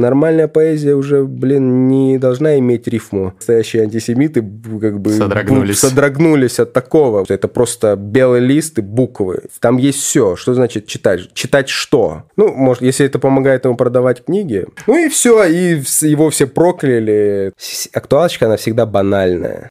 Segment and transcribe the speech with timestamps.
[0.00, 3.34] Нормальная поэзия уже, блин, не должна иметь рифму.
[3.36, 4.40] Настоящие антисемиты
[4.80, 5.78] как бы содрогнулись.
[5.78, 7.26] содрогнулись от такого.
[7.28, 9.42] Это просто белый лист и буквы.
[9.60, 10.36] Там есть все.
[10.36, 11.32] Что значит читать?
[11.34, 12.22] Читать что?
[12.36, 14.66] Ну, может, если это помогает ему продавать книги.
[14.86, 17.52] Ну и все, и его все прокляли.
[17.92, 19.70] Актуалочка, она всегда банальная.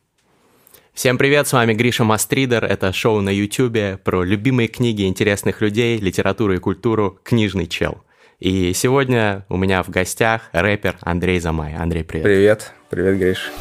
[0.94, 2.64] Всем привет, с вами Гриша Мастридер.
[2.66, 8.04] Это шоу на Ютубе про любимые книги интересных людей, литературу и культуру «Книжный чел».
[8.40, 11.76] И сегодня у меня в гостях рэпер Андрей Замай.
[11.76, 12.24] Андрей, привет.
[12.24, 12.74] Привет.
[12.90, 13.52] Привет, Гриш.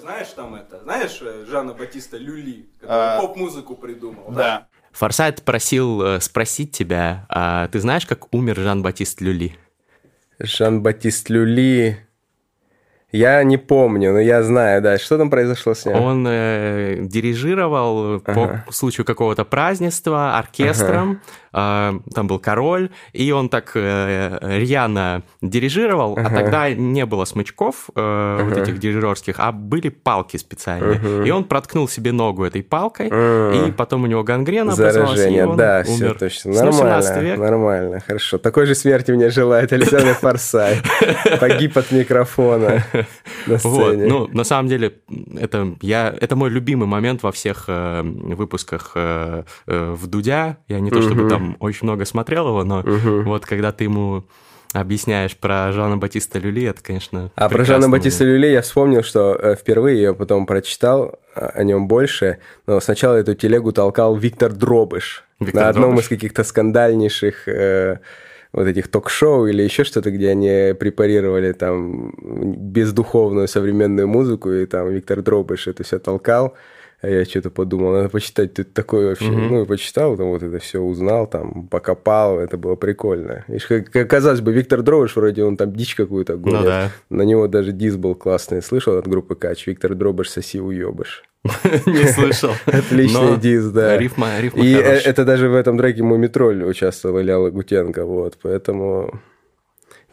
[0.00, 4.24] Знаешь, там это, знаешь Жана Батиста Люли, который а, поп-музыку придумал?
[4.28, 4.34] Да.
[4.34, 4.68] да?
[4.92, 9.56] Форсайт просил э, спросить тебя, а ты знаешь, как умер Жан-Батист Люли?
[10.40, 11.98] Жан-Батист Люли.
[13.12, 14.98] Я не помню, но я знаю, да.
[14.98, 15.96] Что там произошло с ним?
[15.96, 18.64] Он э, дирижировал ага.
[18.66, 21.10] по случаю какого-то празднества оркестром.
[21.10, 21.20] Ага.
[21.52, 26.28] Э, там был король, и он так э, рьяно дирижировал, а ага.
[26.28, 28.00] а тогда не было смычков э,
[28.40, 28.44] ага.
[28.44, 30.98] вот этих дирижерских, а были палки специальные.
[30.98, 31.24] Ага.
[31.24, 33.66] И он проткнул себе ногу этой палкой, ага.
[33.66, 35.96] и потом у него гангрена Заражение, и он да, умер.
[35.96, 36.52] все точно.
[36.52, 37.38] Нормально, век.
[37.38, 38.38] нормально, хорошо.
[38.38, 40.78] Такой же смерти мне желает Александр Форсай.
[41.40, 42.84] Погиб от микрофона.
[43.46, 44.94] на Вот, ну, на самом деле,
[45.38, 50.58] это, я, это мой любимый момент во всех э, выпусках в Дудя.
[50.68, 54.24] Я не то чтобы там очень много смотрел его, но вот когда ты ему
[54.72, 59.34] объясняешь про Жана Батиста Люли, это, конечно, А про Жана Батиста Люли я вспомнил, что
[59.34, 65.24] э, впервые я потом прочитал о нем больше, но сначала эту телегу толкал Виктор Дробыш
[65.40, 66.04] Виктор на одном Дробыш.
[66.04, 67.98] из каких-то скандальнейших э,
[68.52, 74.90] вот этих ток-шоу или еще что-то, где они препарировали там бездуховную современную музыку, и там
[74.90, 76.54] Виктор Дробыш это все толкал.
[77.02, 79.24] А я что-то подумал, надо почитать тут такое вообще.
[79.24, 79.48] Mm-hmm.
[79.48, 83.44] Ну, и почитал, там вот это все узнал, там покопал, это было прикольно.
[83.48, 86.60] И, как, казалось бы, Виктор Дробыш, вроде он там дичь какую-то гонит.
[86.60, 86.90] Ну, да.
[87.08, 88.60] На него даже дис был классный.
[88.60, 89.66] Слышал от группы Кач?
[89.66, 91.24] Виктор Дробыш, соси уебыш.
[91.86, 92.50] Не слышал.
[92.66, 93.96] Отличный дис, да.
[93.96, 99.20] Рифма, рифма И э, это даже в этом треке Мумитроль участвовал Илья Лагутенко, вот, поэтому...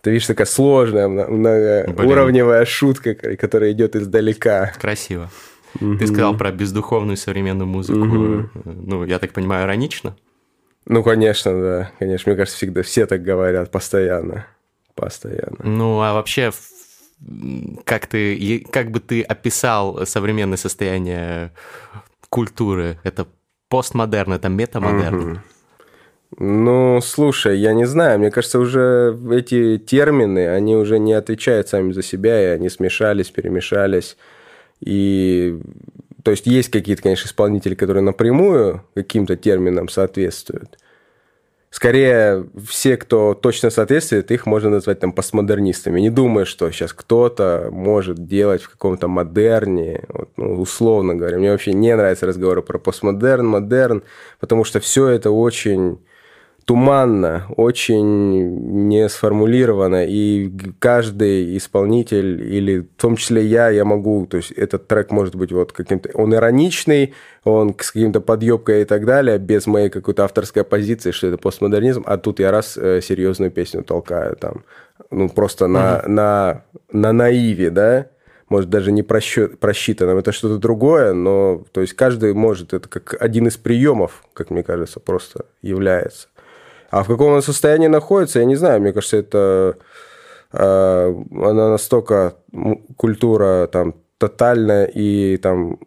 [0.02, 4.72] Ты видишь, такая сложная, многоуровневая шутка, которая идет издалека.
[4.80, 5.30] Красиво.
[5.80, 5.98] Угу.
[5.98, 8.00] Ты сказал про бездуховную современную музыку.
[8.00, 8.50] Угу.
[8.66, 10.16] Ну, я так понимаю, иронично?
[10.86, 11.92] Ну, конечно, да.
[12.00, 14.48] Конечно, мне кажется, всегда все так говорят постоянно.
[14.96, 15.58] Постоянно.
[15.60, 16.52] Ну, а вообще,
[17.84, 21.52] как ты, как бы ты описал современное состояние
[22.30, 23.00] культуры?
[23.04, 23.28] Это
[23.70, 25.32] постмодерн, это метамодерн?
[25.32, 25.40] Угу.
[26.40, 31.94] Ну, слушай, я не знаю, мне кажется, уже эти термины, они уже не отвечают сами
[31.94, 34.18] за себя, и они смешались, перемешались.
[34.80, 35.60] И
[36.24, 40.78] то есть есть какие-то, конечно, исполнители, которые напрямую каким-то терминам соответствуют.
[41.70, 46.00] Скорее, все, кто точно соответствует, их можно назвать там постмодернистами.
[46.00, 51.38] Не думаю, что сейчас кто-то может делать в каком-то модерне, вот, ну, условно говоря.
[51.38, 54.04] Мне вообще не нравятся разговоры про постмодерн, модерн,
[54.40, 56.00] потому что все это очень
[56.68, 64.36] туманно, очень не сформулировано, и каждый исполнитель, или в том числе я, я могу, то
[64.36, 67.14] есть этот трек может быть вот каким-то, он ироничный,
[67.46, 72.04] он с каким-то подъебкой и так далее, без моей какой-то авторской позиции, что это постмодернизм,
[72.06, 74.66] а тут я раз э, серьезную песню толкаю там,
[75.10, 78.08] ну просто на, на, на наиве, да,
[78.50, 83.16] может, даже не просчет, просчитанном, это что-то другое, но, то есть, каждый может, это как
[83.22, 86.28] один из приемов, как мне кажется, просто является.
[86.90, 88.82] А в каком он состоянии находится, я не знаю.
[88.82, 89.78] Мне кажется, это
[90.54, 92.36] э, она настолько
[92.96, 95.80] культура там тотальная и там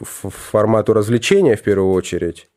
[0.00, 2.48] формату развлечения в первую очередь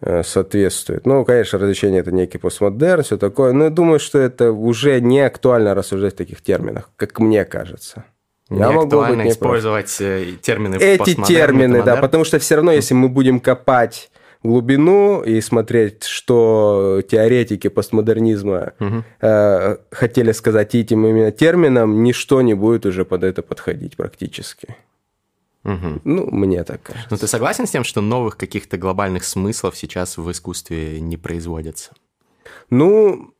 [0.00, 1.06] э, соответствует.
[1.06, 5.20] Ну, конечно, развлечение это некий постмодерн, все такое, но я думаю, что это уже не
[5.20, 8.04] актуально рассуждать в таких терминах, как мне кажется.
[8.48, 12.72] Не я могу быть не использовать э, термины Эти термины, да, потому что все равно,
[12.72, 14.11] если мы будем копать
[14.42, 19.04] глубину и смотреть, что теоретики постмодернизма угу.
[19.20, 24.76] э, хотели сказать этим именно термином, ничто не будет уже под это подходить практически.
[25.64, 26.00] Угу.
[26.04, 27.08] Ну, мне так кажется.
[27.10, 31.92] Но ты согласен с тем, что новых каких-то глобальных смыслов сейчас в искусстве не производится?
[32.68, 33.32] Ну,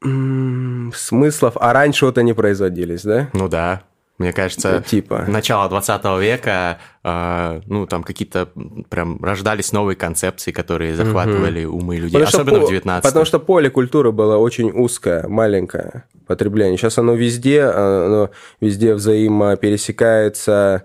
[0.95, 3.29] смыслов, а раньше вот они производились, да?
[3.33, 3.83] Ну да.
[4.23, 5.25] Мне кажется, типа.
[5.27, 8.49] начало 20 века, э, ну, там какие-то
[8.89, 11.79] прям рождались новые концепции, которые захватывали угу.
[11.79, 16.05] умы людей, потому особенно по, в 19 Потому что поле культуры было очень узкое, маленькое
[16.27, 16.79] потребление.
[16.79, 18.31] Сейчас оно везде, оно
[18.61, 20.85] везде взаимопересекается,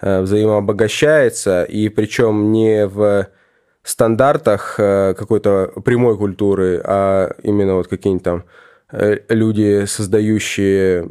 [0.00, 3.28] э, взаимообогащается, и причем не в
[3.82, 8.44] стандартах э, какой-то прямой культуры, а именно вот какие-нибудь там
[8.92, 11.08] э, люди, создающие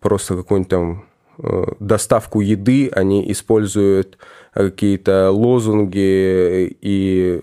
[0.00, 1.04] просто какую-нибудь там
[1.38, 4.18] э, доставку еды, они используют
[4.52, 7.40] какие-то лозунги и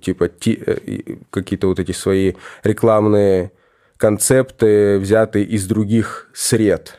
[0.00, 0.28] типа
[1.30, 3.50] какие-то вот эти свои рекламные
[3.96, 6.98] концепты, взятые из других сред.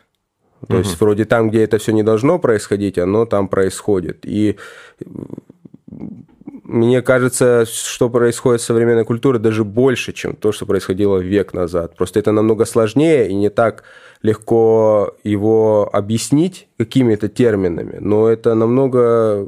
[0.68, 0.84] То угу.
[0.84, 4.20] есть вроде там, где это все не должно происходить, оно там происходит.
[4.24, 4.58] И
[6.74, 11.96] мне кажется, что происходит в современной культуре, даже больше, чем то, что происходило век назад.
[11.96, 13.84] Просто это намного сложнее и не так
[14.24, 19.48] легко его объяснить какими-то терминами, но это намного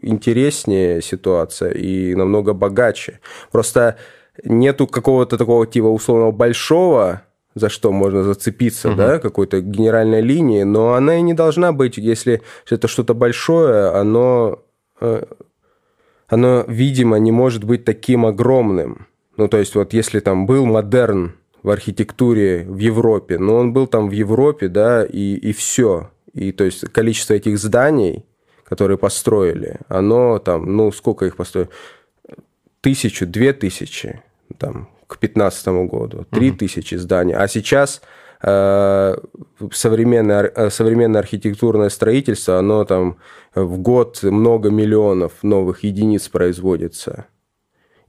[0.00, 3.18] интереснее ситуация и намного богаче.
[3.50, 3.96] Просто
[4.44, 7.22] нету какого-то такого типа условного большого
[7.56, 8.98] за что можно зацепиться, угу.
[8.98, 14.60] да, какой-то генеральной линии, но она и не должна быть, если это что-то большое, оно
[15.00, 15.24] э,
[16.28, 19.06] оно, видимо, не может быть таким огромным.
[19.36, 23.86] Ну, то есть, вот если там был модерн в архитектуре в Европе, но он был
[23.86, 26.10] там в Европе, да, и, и все.
[26.32, 28.24] И то есть количество этих зданий,
[28.64, 31.70] которые построили, оно там, ну, сколько их построили?
[32.80, 34.22] Тысячу, две тысячи,
[34.58, 36.58] там, к 2015 году, три угу.
[36.58, 37.34] тысячи зданий.
[37.34, 38.02] А сейчас
[38.40, 43.16] современное, э, современное архитектурное строительство, оно там
[43.54, 47.26] в год много миллионов новых единиц производится.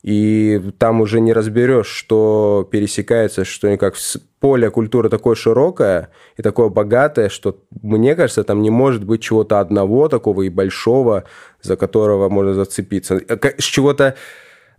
[0.04, 3.96] И там уже не разберешь, что пересекается, что никак.
[4.40, 9.60] Поле культуры такое широкое и такое богатое, что, мне кажется, там не может быть чего-то
[9.60, 11.24] одного такого и большого,
[11.64, 13.16] за которого можно зацепиться.
[13.16, 14.16] Э, с чего-то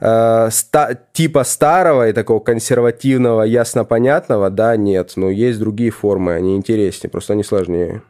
[0.00, 5.12] э, ста, типа старого и такого консервативного, ясно понятного, да, нет.
[5.16, 8.02] Но есть другие формы, они интереснее, просто они сложнее.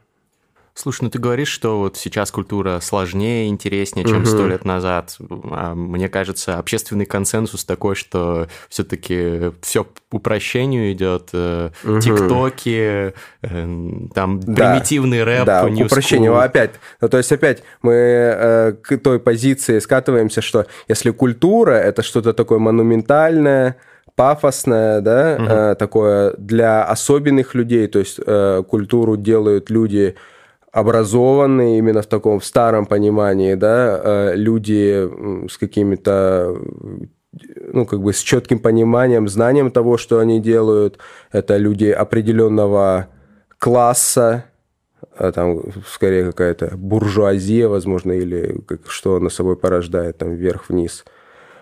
[0.73, 4.47] Слушай, ну ты говоришь, что вот сейчас культура сложнее, интереснее, чем сто угу.
[4.47, 5.17] лет назад.
[5.51, 11.29] А мне кажется, общественный консенсус такой, что все-таки все упрощению идет.
[11.33, 11.99] Угу.
[11.99, 16.39] Тиктоки, э, там да, примитивный рэп, да, к упрощению.
[16.39, 16.71] Опять,
[17.01, 22.33] ну, то есть опять мы э, к той позиции скатываемся, что если культура это что-то
[22.33, 23.77] такое монументальное,
[24.15, 25.45] пафосное, да, угу.
[25.45, 30.15] э, такое для особенных людей, то есть э, культуру делают люди
[30.71, 35.09] образованные именно в таком в старом понимании, да, э, люди
[35.49, 36.57] с какими-то
[37.71, 40.97] ну, как бы с четким пониманием, знанием того, что они делают.
[41.31, 43.07] Это люди определенного
[43.57, 44.45] класса,
[45.15, 51.05] а там скорее какая-то буржуазия, возможно, или как, что она собой порождает, там, вверх-вниз.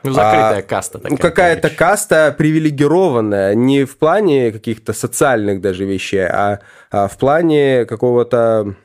[0.03, 1.17] Ну, закрытая а, каста такая.
[1.17, 6.59] Какая-то каста привилегированная, не в плане каких-то социальных даже вещей, а,
[6.91, 8.75] а в плане какого-то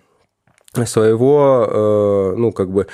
[0.87, 2.87] своего, э, ну, как бы,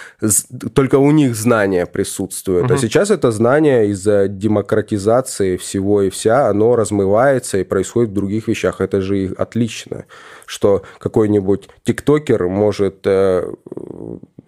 [0.74, 2.66] только у них знания присутствуют.
[2.66, 2.74] Угу.
[2.74, 8.48] А сейчас это знание из-за демократизации всего и вся, оно размывается и происходит в других
[8.48, 8.80] вещах.
[8.80, 10.06] Это же отлично,
[10.46, 13.00] что какой-нибудь тиктокер может...
[13.04, 13.52] Э,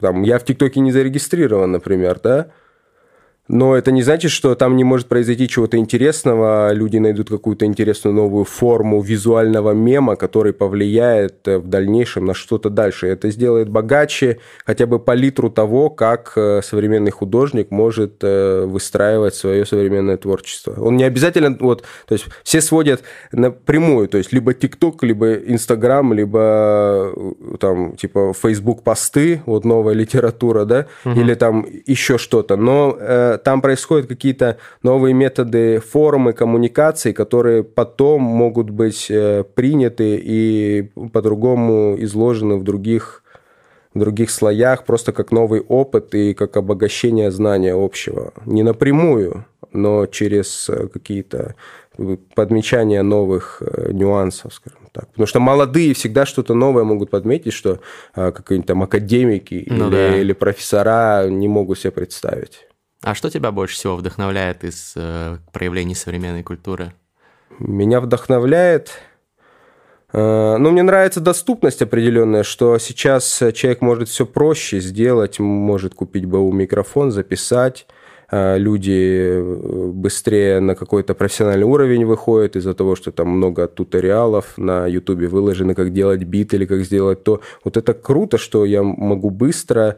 [0.00, 2.48] там, я в ТикТоке не зарегистрирован, например, да,
[3.52, 8.14] но это не значит, что там не может произойти чего-то интересного, люди найдут какую-то интересную
[8.14, 13.08] новую форму визуального мема, который повлияет э, в дальнейшем на что-то дальше.
[13.08, 19.66] Это сделает богаче хотя бы палитру того, как э, современный художник может э, выстраивать свое
[19.66, 20.76] современное творчество.
[20.78, 26.12] Он не обязательно, вот, то есть все сводят напрямую, то есть либо ТикТок, либо Инстаграм,
[26.12, 27.12] либо
[27.58, 31.18] там типа Facebook посты, вот новая литература, да, угу.
[31.18, 32.54] или там еще что-то.
[32.54, 32.96] Но
[33.42, 41.96] там происходят какие-то новые методы, формы коммуникации, которые потом могут быть э, приняты и по-другому
[41.98, 43.22] изложены в других,
[43.94, 48.32] в других слоях, просто как новый опыт и как обогащение знания общего.
[48.46, 51.54] Не напрямую, но через э, какие-то
[52.34, 55.08] подмечания новых э, нюансов, скажем так.
[55.08, 57.80] Потому что молодые всегда что-то новое могут подметить, что
[58.14, 60.16] какие-нибудь там академики ну, или, да.
[60.16, 62.69] или профессора не могут себе представить.
[63.02, 66.92] А что тебя больше всего вдохновляет из э, проявлений современной культуры?
[67.58, 68.90] Меня вдохновляет...
[70.12, 76.26] Э, ну, мне нравится доступность определенная, что сейчас человек может все проще сделать, может купить
[76.26, 77.86] БУ микрофон, записать,
[78.30, 79.40] э, люди
[79.92, 85.74] быстрее на какой-то профессиональный уровень выходят из-за того, что там много туториалов на Ютубе выложены,
[85.74, 87.40] как делать бит или как сделать то.
[87.64, 89.96] Вот это круто, что я могу быстро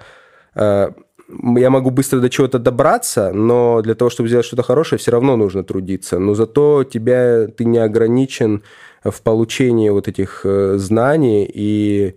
[1.56, 5.36] я могу быстро до чего-то добраться, но для того, чтобы сделать что-то хорошее, все равно
[5.36, 6.18] нужно трудиться.
[6.18, 8.62] Но зато тебя, ты не ограничен
[9.04, 12.16] в получении вот этих знаний, и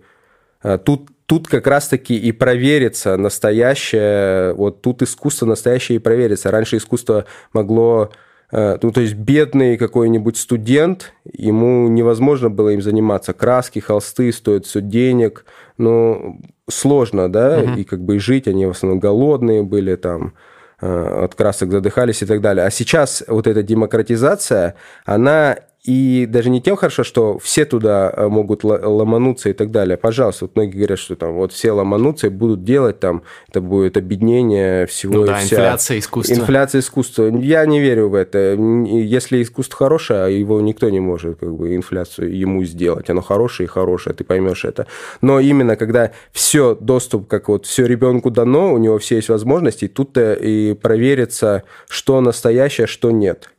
[0.84, 6.50] тут тут как раз-таки и проверится настоящее, вот тут искусство настоящее и проверится.
[6.50, 8.10] Раньше искусство могло
[8.52, 13.32] э, ну, то есть бедный какой-нибудь студент, ему невозможно было им заниматься.
[13.32, 15.44] Краски, холсты стоят все денег,
[15.78, 17.72] ну, сложно, да, угу.
[17.72, 20.34] и как бы жить, они в основном голодные были там,
[20.80, 22.66] э, от красок задыхались и так далее.
[22.66, 28.26] А сейчас вот эта демократизация, она и даже не тем хорошо, что все туда э,
[28.26, 29.96] могут ломануться и так далее.
[29.96, 33.96] Пожалуйста, вот многие говорят, что там вот все ломанутся и будут делать там, это будет
[33.96, 35.56] объединение всего ну, и да, вся...
[35.56, 36.34] инфляция искусства.
[36.34, 37.28] Инфляция искусства.
[37.38, 38.54] Я не верю в это.
[38.56, 43.08] Если искусство хорошее, а его никто не может как бы инфляцию ему сделать.
[43.08, 44.88] Оно хорошее и хорошее, ты поймешь это.
[45.20, 49.86] Но именно когда все доступ, как вот все ребенку дано, у него все есть возможности,
[49.86, 53.50] тут-то и проверится, что настоящее, что нет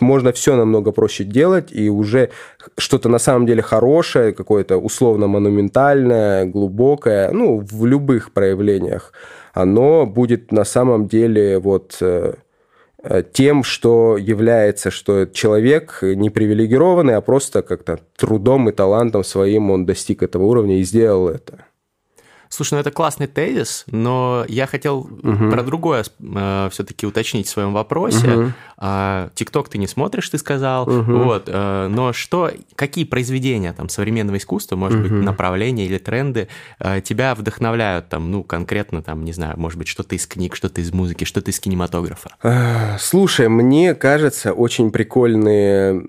[0.00, 2.30] можно все намного проще делать, и уже
[2.76, 9.12] что-то на самом деле хорошее, какое-то условно монументальное, глубокое, ну, в любых проявлениях,
[9.52, 12.34] оно будет на самом деле вот э,
[13.02, 19.70] э, тем, что является, что человек не привилегированный, а просто как-то трудом и талантом своим
[19.70, 21.67] он достиг этого уровня и сделал это.
[22.48, 25.50] Слушай, ну это классный тезис, но я хотел угу.
[25.50, 28.28] про другое э, все-таки уточнить в своем вопросе.
[28.28, 28.52] Угу.
[28.80, 30.88] Э, TikTok ты не смотришь, ты сказал.
[30.88, 31.12] Угу.
[31.12, 35.08] Вот, э, но что, какие произведения там современного искусства, может угу.
[35.08, 39.88] быть, направления или тренды э, тебя вдохновляют там, ну конкретно там, не знаю, может быть,
[39.88, 42.30] что-то из книг, что-то из музыки, что-то из кинематографа?
[42.98, 46.06] Слушай, мне кажется, очень прикольные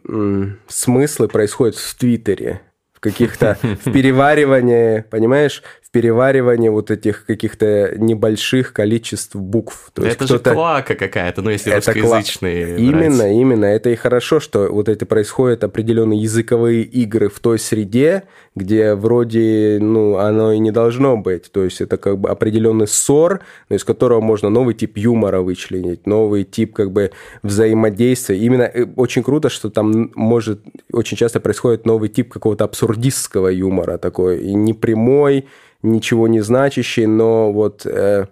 [0.67, 2.61] смыслы происходят в Твиттере
[2.99, 9.89] в каких-то в переваривании, понимаешь, в переваривании вот этих каких-то небольших количеств букв.
[9.93, 12.75] То это же клака какая-то, ну если это русскоязычные.
[12.75, 12.85] Кла...
[12.85, 13.65] Именно, именно.
[13.65, 19.79] Это и хорошо, что вот это происходят определенные языковые игры в той среде, где вроде,
[19.81, 21.51] ну, оно и не должно быть.
[21.51, 26.05] То есть это как бы определенный ссор, но из которого можно новый тип юмора вычленить,
[26.05, 27.09] новый тип как бы
[27.41, 28.37] взаимодействия.
[28.37, 30.61] Именно э, очень круто, что там может
[30.93, 35.47] очень часто происходит новый тип какого-то абсурдистского юмора такой, и непрямой,
[35.81, 38.25] ничего не значащий, но вот э,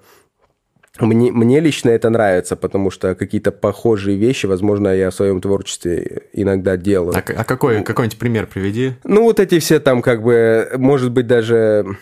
[0.99, 6.23] мне, мне лично это нравится, потому что какие-то похожие вещи, возможно, я в своем творчестве
[6.33, 7.15] иногда делаю.
[7.15, 8.93] А, а какой, какой-нибудь пример приведи?
[9.03, 11.97] Ну, вот эти все там как бы, может быть, даже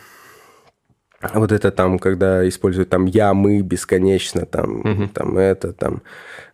[1.34, 5.08] вот это там, когда используют там я, мы бесконечно, там, угу.
[5.14, 6.02] там это, там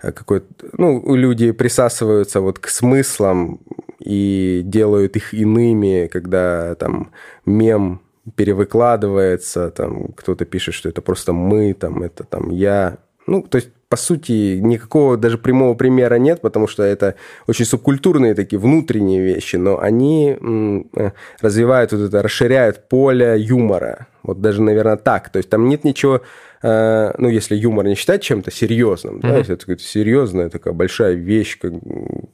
[0.02, 0.48] э, какой-то...
[0.78, 3.60] Ну, люди присасываются вот к смыслам
[4.00, 7.12] и делают их иными, когда там
[7.46, 8.02] мем
[8.36, 12.98] перевыкладывается, там кто-то пишет, что это просто мы, там это там я.
[13.28, 17.14] Ну, то есть, по сути, никакого даже прямого примера нет, потому что это
[17.46, 24.08] очень субкультурные такие внутренние вещи, но они э, развивают вот это, расширяют поле юмора.
[24.24, 25.30] Вот даже, наверное, так.
[25.30, 26.22] То есть там нет ничего
[26.64, 29.22] Э, ну, если юмор не считать чем-то серьезным, mm-hmm.
[29.22, 31.74] да, если это серьезная такая большая вещь, как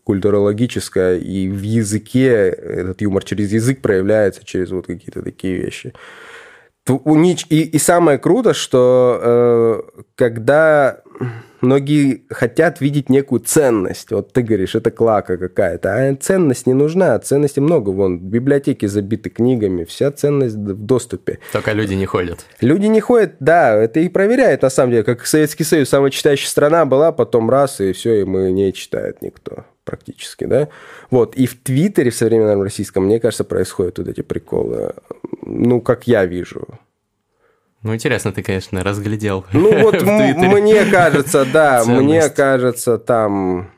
[0.03, 5.93] культурологическая, и в языке этот юмор через язык проявляется, через вот какие-то такие вещи.
[6.89, 11.01] И, и самое круто, что э, когда
[11.61, 14.11] многие хотят видеть некую ценность.
[14.11, 15.93] Вот ты говоришь, это клака какая-то.
[15.93, 17.17] А ценность не нужна.
[17.19, 17.89] Ценности много.
[17.89, 19.83] Вон, библиотеки забиты книгами.
[19.83, 21.39] Вся ценность в доступе.
[21.51, 22.45] Только люди не ходят.
[22.61, 23.75] Люди не ходят, да.
[23.75, 25.03] Это и проверяет, на самом деле.
[25.03, 29.21] Как Советский Союз, самая читающая страна была, потом раз, и все, и мы не читает
[29.21, 30.67] никто практически, да.
[31.09, 34.93] Вот, и в Твиттере в современном российском, мне кажется, происходят вот эти приколы.
[35.41, 36.67] Ну, как я вижу.
[37.83, 39.45] Ну, интересно, ты, конечно, разглядел.
[39.53, 43.69] Ну, вот мне кажется, да, мне кажется, там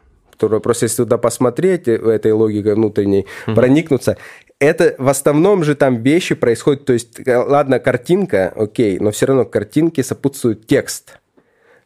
[0.47, 4.17] просто если туда посмотреть, э, этой логикой внутренней, проникнуться,
[4.59, 9.25] это в основном же там вещи происходят, то есть, э, ладно, картинка, окей, но все
[9.25, 11.19] равно картинке сопутствует текст.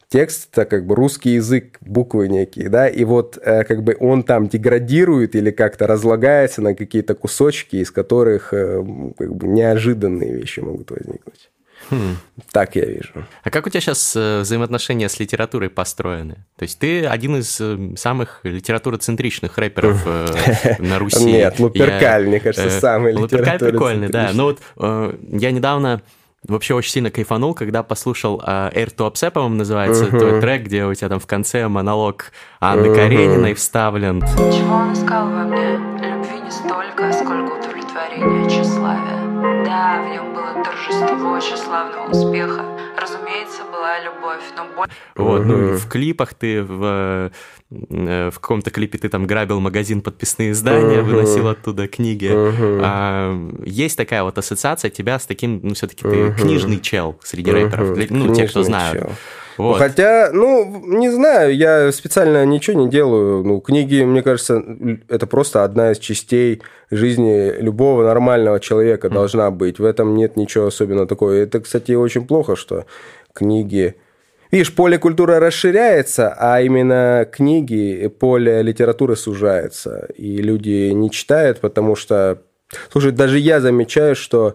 [0.08, 4.22] Текст это как бы русский язык, буквы некие, да, и вот э, как бы он
[4.22, 10.90] там деградирует или как-то разлагается на какие-то кусочки, из которых как бы неожиданные вещи могут
[10.90, 11.50] возникнуть.
[11.90, 12.16] Хм.
[12.52, 13.26] Так я вижу.
[13.42, 16.44] А как у тебя сейчас э, взаимоотношения с литературой построены?
[16.56, 21.24] То есть ты один из э, самых литературоцентричных рэперов э, на Руси.
[21.24, 24.30] Нет, Луперкаль, мне кажется, самый Луперкаль прикольный, да.
[24.32, 26.02] Но вот я недавно
[26.46, 30.18] вообще очень сильно кайфанул, когда послушал uh, Air to Upset, по-моему, называется, uh-huh.
[30.18, 32.94] твой трек, где у тебя там в конце монолог Анны uh-huh.
[32.94, 34.20] Карениной вставлен.
[34.20, 35.76] Чего он искал во мне?
[36.06, 37.63] Любви не столько, сколько
[38.04, 39.64] удовлетворения тщеславия.
[39.64, 42.64] Да, в нем было торжество тщеславного успеха.
[43.00, 44.88] Разумеется, была любовь, но боль...
[45.16, 47.30] Вот, ну, в клипах ты в
[47.90, 52.30] Э, в каком-то клипе ты там грабил магазин подписные издания, выносил оттуда книги.
[52.32, 53.34] А,
[53.64, 57.96] есть такая вот ассоциация тебя с таким, ну, все-таки ты книжный чел среди рэперов.
[58.10, 59.04] Ну, те, кто знают.
[59.04, 59.12] Чел.
[59.56, 59.78] Вот.
[59.78, 63.44] Хотя, ну, не знаю, я специально ничего не делаю.
[63.44, 64.62] Ну, книги, мне кажется,
[65.08, 69.12] это просто одна из частей жизни любого нормального человека mm.
[69.12, 69.78] должна быть.
[69.78, 71.32] В этом нет ничего особенного такого.
[71.32, 72.84] Это, кстати, очень плохо, что
[73.32, 73.96] книги
[74.54, 80.06] Видишь, поле культуры расширяется, а именно книги, поле литературы сужается.
[80.16, 82.38] И люди не читают, потому что...
[82.92, 84.54] Слушай, даже я замечаю, что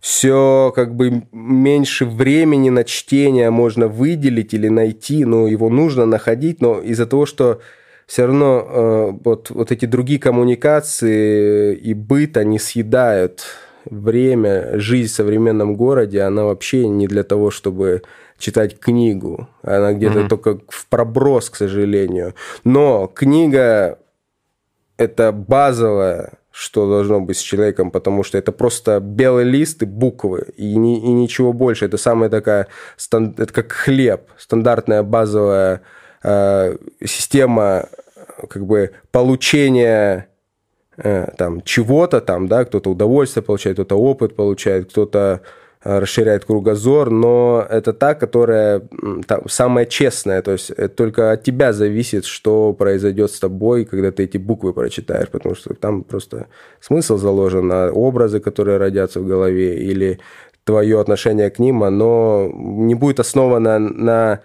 [0.00, 6.60] все как бы меньше времени на чтение можно выделить или найти, но его нужно находить,
[6.60, 7.60] но из-за того, что
[8.06, 13.44] все равно э, вот, вот эти другие коммуникации и быт, они съедают
[13.84, 18.02] время, жизнь в современном городе, она вообще не для того, чтобы
[18.38, 19.48] читать книгу.
[19.62, 20.28] Она где-то mm-hmm.
[20.28, 22.34] только в проброс, к сожалению.
[22.64, 23.98] Но книга
[24.96, 30.48] это базовое, что должно быть с человеком, потому что это просто белый лист и буквы,
[30.56, 31.84] и, ни, и ничего больше.
[31.84, 32.66] Это самая такая,
[33.12, 35.82] это как хлеб, стандартная базовая
[36.24, 37.88] э, система
[38.50, 40.26] как бы получения
[40.96, 45.42] э, там чего-то там, да, кто-то удовольствие получает, кто-то опыт получает, кто-то
[45.84, 48.82] расширяет кругозор, но это та, которая
[49.26, 54.10] там, самая честная, то есть это только от тебя зависит, что произойдет с тобой, когда
[54.10, 56.48] ты эти буквы прочитаешь, потому что там просто
[56.80, 60.18] смысл заложен, а образы, которые родятся в голове, или
[60.64, 64.40] твое отношение к ним, оно не будет основано на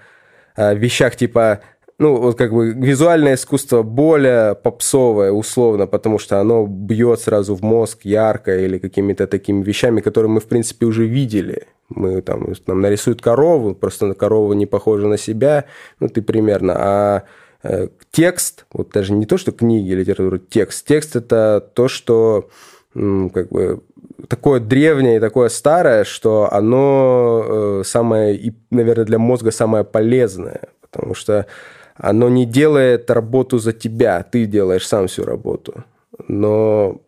[0.56, 1.62] э, вещах типа
[2.00, 7.62] ну, вот как бы визуальное искусство более попсовое, условно, потому что оно бьет сразу в
[7.62, 11.68] мозг ярко или какими-то такими вещами, которые мы, в принципе, уже видели.
[11.90, 15.66] Мы там, нам нарисуют корову, просто корова не похожа на себя,
[16.00, 17.24] ну, ты примерно, а
[17.62, 20.88] э, текст, вот даже не то, что книги, литература, текст.
[20.88, 22.50] Текст– это то, что
[22.94, 23.82] как бы
[24.28, 31.16] такое древнее и такое старое, что оно э, самое, наверное, для мозга самое полезное, потому
[31.16, 31.48] что
[31.96, 35.84] оно не делает работу за тебя, ты делаешь сам всю работу.
[36.28, 37.02] Но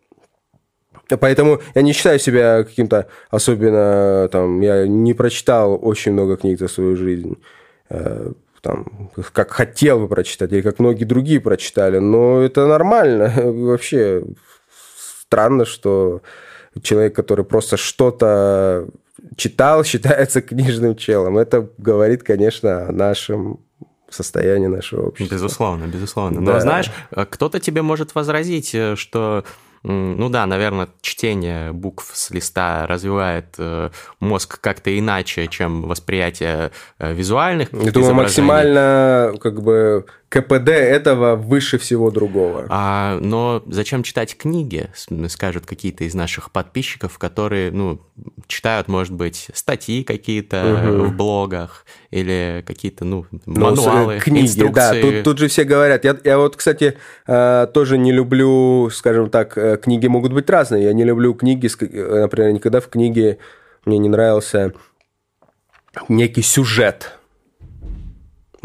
[1.07, 4.61] Поэтому я не считаю себя каким-то особенно там.
[4.61, 7.37] Я не прочитал очень много книг за свою жизнь.
[7.89, 11.99] Э, там, как хотел бы прочитать, или как многие другие прочитали.
[11.99, 13.31] Но это нормально.
[13.37, 14.23] Вообще
[15.27, 16.21] странно, что
[16.81, 18.87] человек, который просто что-то
[19.35, 21.37] читал, считается книжным челом.
[21.37, 23.59] Это говорит, конечно, о нашем
[24.09, 25.33] состояние нашего общества.
[25.35, 26.41] Безусловно, безусловно.
[26.41, 26.59] Но да.
[26.59, 29.43] знаешь, кто-то тебе может возразить, э, что
[29.87, 37.13] ну да, наверное, чтение букв с листа развивает э, мозг как-то иначе, чем восприятие э,
[37.13, 37.69] визуальных.
[37.71, 42.65] Я думаю, максимально как бы КПД этого выше всего другого.
[42.69, 44.89] А, но зачем читать книги,
[45.29, 48.01] скажут какие-то из наших подписчиков, которые, ну,
[48.47, 51.03] читают, может быть, статьи какие-то угу.
[51.05, 54.73] в блогах или какие-то, ну, ну мануалы, книги, инструкции.
[54.73, 55.01] да.
[55.01, 56.03] Тут, тут же все говорят.
[56.03, 60.83] Я, я вот, кстати, э, тоже не люблю, скажем так, э, книги могут быть разные.
[60.83, 63.37] Я не люблю книги, э, например, никогда в книге
[63.85, 64.73] мне не нравился
[66.09, 67.13] некий сюжет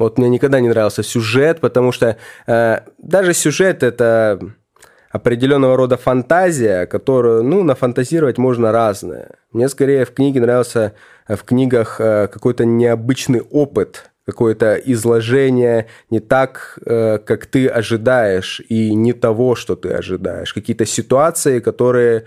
[0.01, 4.41] вот мне никогда не нравился сюжет, потому что э, даже сюжет это
[5.11, 9.33] определенного рода фантазия, которую, ну, нафантазировать можно разное.
[9.53, 10.95] Мне скорее в книге нравился
[11.29, 18.61] э, в книгах э, какой-то необычный опыт, какое-то изложение не так, э, как ты ожидаешь,
[18.69, 20.55] и не того, что ты ожидаешь.
[20.55, 22.25] Какие-то ситуации, которые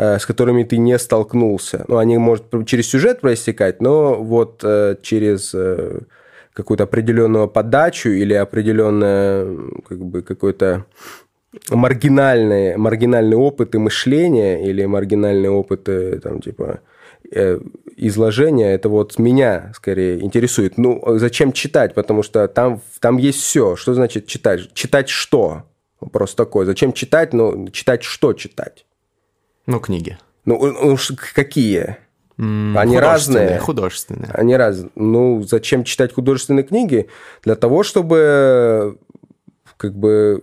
[0.00, 1.84] с которыми ты не столкнулся.
[1.88, 4.64] Ну, они, может, через сюжет проистекать, но вот
[5.02, 5.52] через
[6.58, 9.56] какую-то определенную подачу или определенное
[9.88, 10.84] как бы какой-то
[11.70, 16.80] маргинальные, маргинальные опыты мышления или маргинальные опыты там типа
[17.32, 17.60] э,
[17.96, 20.78] изложения, это вот меня скорее интересует.
[20.78, 21.94] Ну, зачем читать?
[21.94, 23.76] Потому что там, там есть все.
[23.76, 24.72] Что значит читать?
[24.74, 25.64] Читать что?
[26.00, 26.64] Вопрос такой.
[26.66, 27.32] Зачем читать?
[27.32, 28.86] Ну, читать что читать?
[29.66, 30.18] Ну, книги.
[30.44, 30.96] Ну, ну
[31.34, 31.96] какие?
[32.38, 33.58] Они разные.
[33.58, 34.30] Художественные.
[34.32, 34.90] Они разные.
[34.94, 37.08] Ну, зачем читать художественные книги?
[37.42, 38.96] Для того, чтобы
[39.76, 40.42] как бы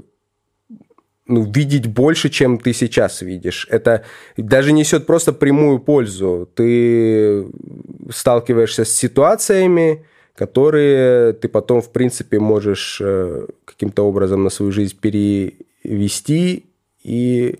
[1.28, 3.68] ну, видеть больше, чем ты сейчас видишь.
[3.72, 4.04] Это
[4.38, 6.50] даже несет просто прямую пользу.
[6.54, 7.48] Ты
[8.12, 14.98] сталкиваешься с ситуациями, которые ты потом, в принципе, можешь э, каким-то образом на свою жизнь
[15.00, 16.66] перевести
[17.04, 17.60] и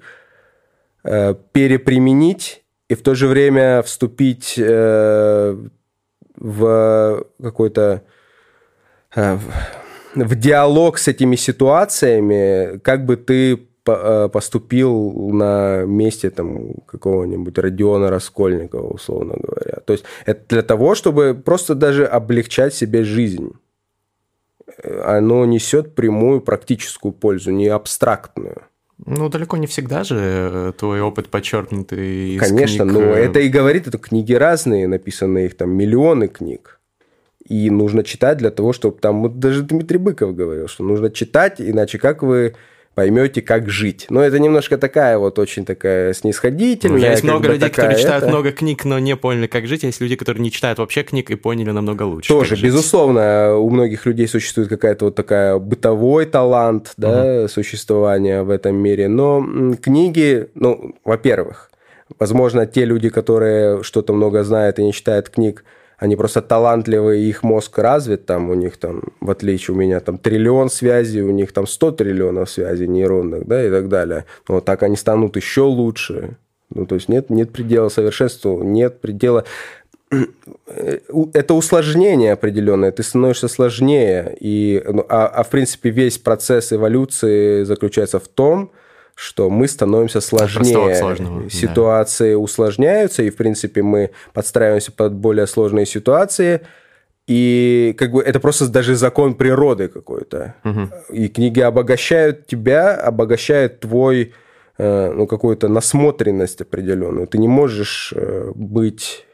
[1.04, 5.58] э, переприменить, и в то же время вступить э,
[6.36, 8.04] в какой-то
[10.16, 18.10] в диалог с этими ситуациями, как бы ты э, поступил на месте там какого-нибудь Родиона
[18.10, 19.80] Раскольникова, условно говоря.
[19.86, 23.52] То есть это для того, чтобы просто даже облегчать себе жизнь.
[25.04, 28.64] Оно несет прямую практическую пользу, не абстрактную.
[29.06, 32.94] Ну, далеко не всегда же э, твой опыт подчеркнутый из Конечно, книг...
[32.94, 36.80] но э, это и говорит, это книги разные, написаны их там миллионы книг.
[37.48, 39.22] И нужно читать для того, чтобы там...
[39.22, 42.56] Вот даже Дмитрий Быков говорил, что нужно читать, иначе как вы
[42.96, 44.08] поймете, как жить.
[44.10, 47.00] Но это немножко такая вот очень такая снисходительная.
[47.00, 48.32] Ну, есть много людей, такая, которые читают это...
[48.32, 49.84] много книг, но не поняли, как жить.
[49.84, 52.30] А есть люди, которые не читают вообще книг и поняли намного лучше.
[52.30, 57.48] Тоже, безусловно, у многих людей существует какая-то вот такая бытовой талант, да, угу.
[57.50, 59.10] существования в этом мире.
[59.10, 61.70] Но книги, ну, во-первых,
[62.18, 65.66] возможно, те люди, которые что-то много знают и не читают книг,
[65.98, 70.18] они просто талантливые, их мозг развит, там у них там, в отличие у меня, там
[70.18, 74.26] триллион связей, у них там 100 триллионов связей нейронных, да, и так далее.
[74.48, 76.38] Вот так они станут еще лучше.
[76.74, 79.46] Ну, то есть нет, нет предела совершенству, нет предела
[81.34, 84.36] это усложнение определенное, ты становишься сложнее.
[84.40, 88.72] И, ну, а, а в принципе весь процесс эволюции заключается в том,
[89.16, 91.50] что мы становимся сложнее.
[91.50, 92.38] Ситуации да.
[92.38, 96.62] усложняются, и, в принципе, мы подстраиваемся под более сложные ситуации.
[97.26, 100.56] И как бы это просто даже закон природы какой-то.
[100.64, 101.16] Угу.
[101.16, 104.34] И книги обогащают тебя, обогащают твой
[104.78, 107.26] э, ну, какую-то насмотренность определенную.
[107.26, 109.26] Ты не можешь э, быть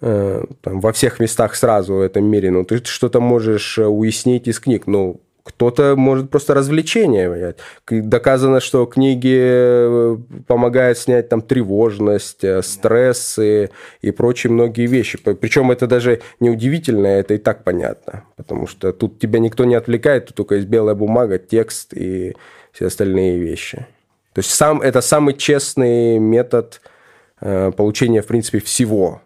[0.00, 2.50] э, там, во всех местах сразу в этом мире.
[2.50, 4.88] Ну, ты что-то можешь уяснить из книг.
[4.88, 7.54] Ну, кто-то может просто развлечение.
[7.88, 13.70] Доказано, что книги э, помогают снять там тревожность, э, стрессы
[14.02, 15.18] и прочие многие вещи.
[15.18, 18.24] Причем это даже не удивительно, это и так понятно.
[18.36, 22.36] Потому что тут тебя никто не отвлекает, тут только есть белая бумага, текст и
[22.72, 23.86] все остальные вещи.
[24.32, 26.80] То есть сам, это самый честный метод
[27.40, 29.22] э, получения, в принципе, всего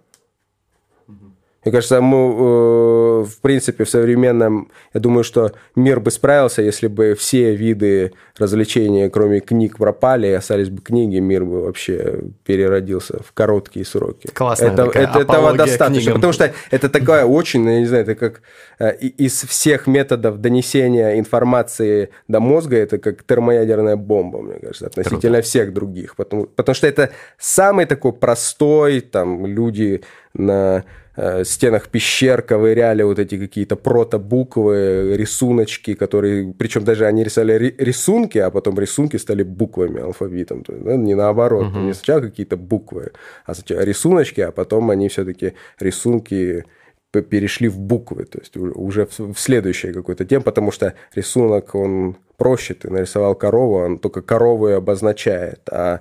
[1.64, 6.88] мне кажется, мы, э, в принципе, в современном, я думаю, что мир бы справился, если
[6.88, 13.22] бы все виды развлечений, кроме книг, пропали, и остались бы книги, мир бы вообще переродился
[13.22, 14.28] в короткие сроки.
[14.34, 14.66] Классно.
[14.66, 16.14] Это, это, этого достаточно, книгам.
[16.16, 18.42] потому что это такая очень, я не знаю, это как
[18.78, 25.20] э, из всех методов донесения информации до мозга, это как термоядерная бомба, мне кажется, относительно
[25.20, 25.42] Круто.
[25.42, 26.16] всех других.
[26.16, 30.02] Потому, потому что это самый такой простой, там, люди
[30.34, 30.84] на
[31.16, 38.38] Э, стенах пещер ковыряли вот эти какие-то протобуквы, рисуночки, которые, причем даже они рисовали рисунки,
[38.38, 40.64] а потом рисунки стали буквами, алфавитом.
[40.64, 41.78] То есть, да, не наоборот, угу.
[41.78, 43.12] не сначала какие-то буквы,
[43.46, 46.64] а сначала рисуночки, а потом они все-таки рисунки
[47.12, 52.74] перешли в буквы, то есть уже в следующей какой-то теме, потому что рисунок, он проще,
[52.74, 56.00] ты нарисовал корову, он только корову обозначает, а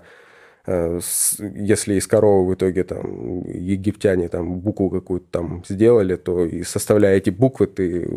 [0.65, 7.17] если из коровы в итоге там египтяне там букву какую-то там сделали, то и составляя
[7.17, 8.07] эти буквы, ты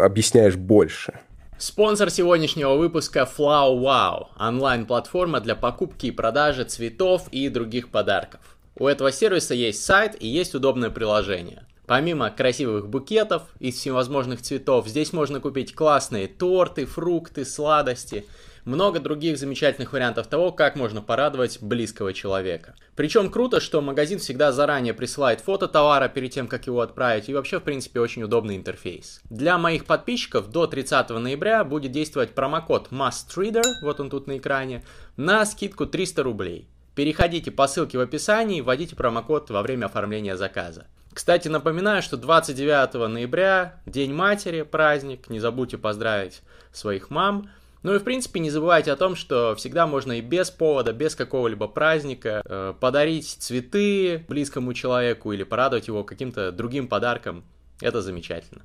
[0.00, 1.20] объясняешь больше.
[1.58, 8.40] Спонсор сегодняшнего выпуска Flow Wow– онлайн-платформа для покупки и продажи цветов и других подарков.
[8.78, 11.64] У этого сервиса есть сайт и есть удобное приложение.
[11.86, 18.24] Помимо красивых букетов из всевозможных цветов, здесь можно купить классные торты, фрукты, сладости–
[18.64, 22.74] много других замечательных вариантов того, как можно порадовать близкого человека.
[22.96, 27.34] Причем круто, что магазин всегда заранее присылает фото товара перед тем, как его отправить, и
[27.34, 29.20] вообще, в принципе, очень удобный интерфейс.
[29.30, 34.84] Для моих подписчиков до 30 ноября будет действовать промокод MustReader, вот он тут на экране,
[35.16, 36.68] на скидку 300 рублей.
[36.94, 40.86] Переходите по ссылке в описании и вводите промокод во время оформления заказа.
[41.12, 46.42] Кстати, напоминаю, что 29 ноября, День матери, праздник, не забудьте поздравить
[46.72, 47.50] своих мам.
[47.82, 51.14] Ну и в принципе не забывайте о том, что всегда можно и без повода, без
[51.14, 57.42] какого-либо праздника э, подарить цветы близкому человеку или порадовать его каким-то другим подарком.
[57.80, 58.60] Это замечательно.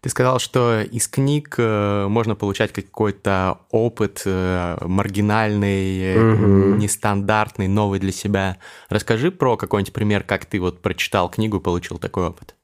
[0.00, 6.76] Ты сказал, что из книг э, можно получать какой-то опыт э, маргинальный, угу.
[6.76, 8.58] нестандартный, новый для себя.
[8.88, 12.54] Расскажи про какой-нибудь пример, как ты вот прочитал книгу и получил такой опыт.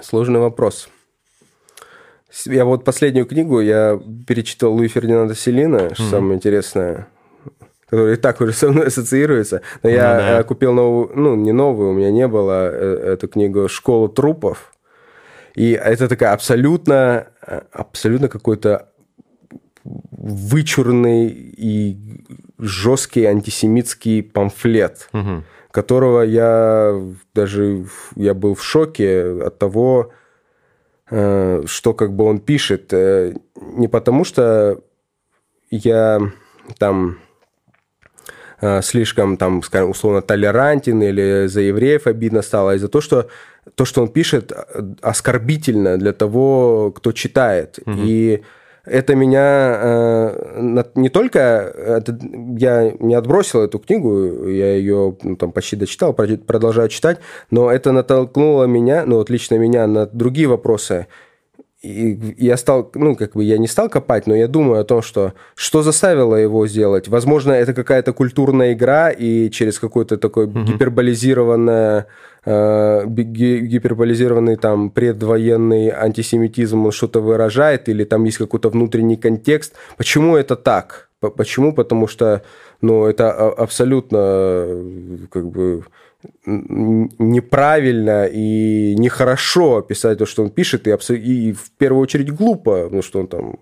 [0.00, 0.88] Сложный вопрос.
[2.46, 6.10] Я вот последнюю книгу я перечитал Луи Фердинанда Селина, что mm-hmm.
[6.10, 7.08] самое интересное,
[7.86, 9.62] который и так уже со мной ассоциируется.
[9.82, 10.42] Но ну, я да.
[10.42, 14.72] купил новую, ну, не новую, у меня не было, э, эту книгу «Школа трупов».
[15.54, 17.26] И это такая абсолютно,
[17.72, 18.88] абсолютно какой-то
[19.84, 21.98] вычурный и
[22.58, 25.42] жесткий антисемитский памфлет, угу.
[25.70, 26.98] которого я
[27.34, 27.84] даже
[28.16, 30.21] я был в шоке от того, э,
[31.12, 32.92] что как бы он пишет.
[32.92, 34.80] Э, не потому что
[35.70, 36.20] я
[36.78, 37.18] там
[38.60, 43.28] э, слишком, там, скажем, условно толерантен или за евреев обидно стало, а из-за того, что
[43.74, 44.52] то, что он пишет,
[45.02, 47.78] оскорбительно для того, кто читает.
[47.84, 47.94] Угу.
[47.98, 48.42] И
[48.84, 51.38] это меня э, не только...
[51.38, 52.18] Это,
[52.58, 57.18] я не отбросил эту книгу, я ее ну, там почти дочитал, продолжаю читать,
[57.50, 61.06] но это натолкнуло меня, ну вот лично меня, на другие вопросы.
[61.82, 65.02] И я стал, ну, как бы я не стал копать, но я думаю о том,
[65.02, 67.08] что что заставило его сделать.
[67.08, 70.64] Возможно, это какая-то культурная игра, и через какое-то такое mm-hmm.
[70.64, 72.06] гиперболизированное
[72.44, 79.74] Э, гиперболизированный там предвоенный антисемитизм он что-то выражает, или там есть какой-то внутренний контекст.
[79.96, 81.10] Почему это так?
[81.20, 81.72] Почему?
[81.72, 82.42] Потому что
[82.80, 84.66] ну, это абсолютно
[85.30, 85.84] как бы
[86.44, 93.02] неправильно и нехорошо писать то, что он пишет, и, и в первую очередь глупо, ну,
[93.02, 93.58] что он там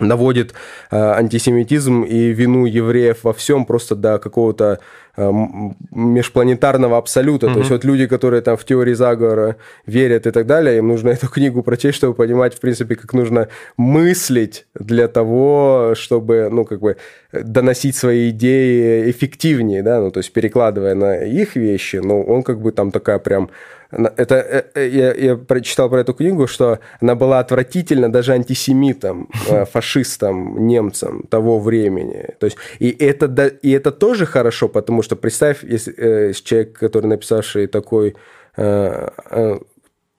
[0.00, 0.54] наводит
[0.90, 4.78] э, антисемитизм и вину евреев во всем просто до какого-то э,
[5.16, 7.46] межпланетарного абсолюта.
[7.46, 7.52] Mm-hmm.
[7.52, 11.08] То есть вот люди, которые там в теории заговора верят и так далее, им нужно
[11.10, 16.80] эту книгу прочесть, чтобы понимать, в принципе, как нужно мыслить для того, чтобы, ну, как
[16.80, 16.96] бы
[17.32, 22.60] доносить свои идеи эффективнее, да, ну, то есть перекладывая на их вещи, но он как
[22.60, 23.50] бы там такая прям
[23.92, 29.28] это, э, э, я, я прочитал про эту книгу, что она была отвратительна даже антисемитам,
[29.48, 32.28] э, фашистам, немцам того времени.
[32.38, 37.66] То есть, и, это, и это тоже хорошо, потому что представь, если человек, который написавший
[37.66, 38.14] такой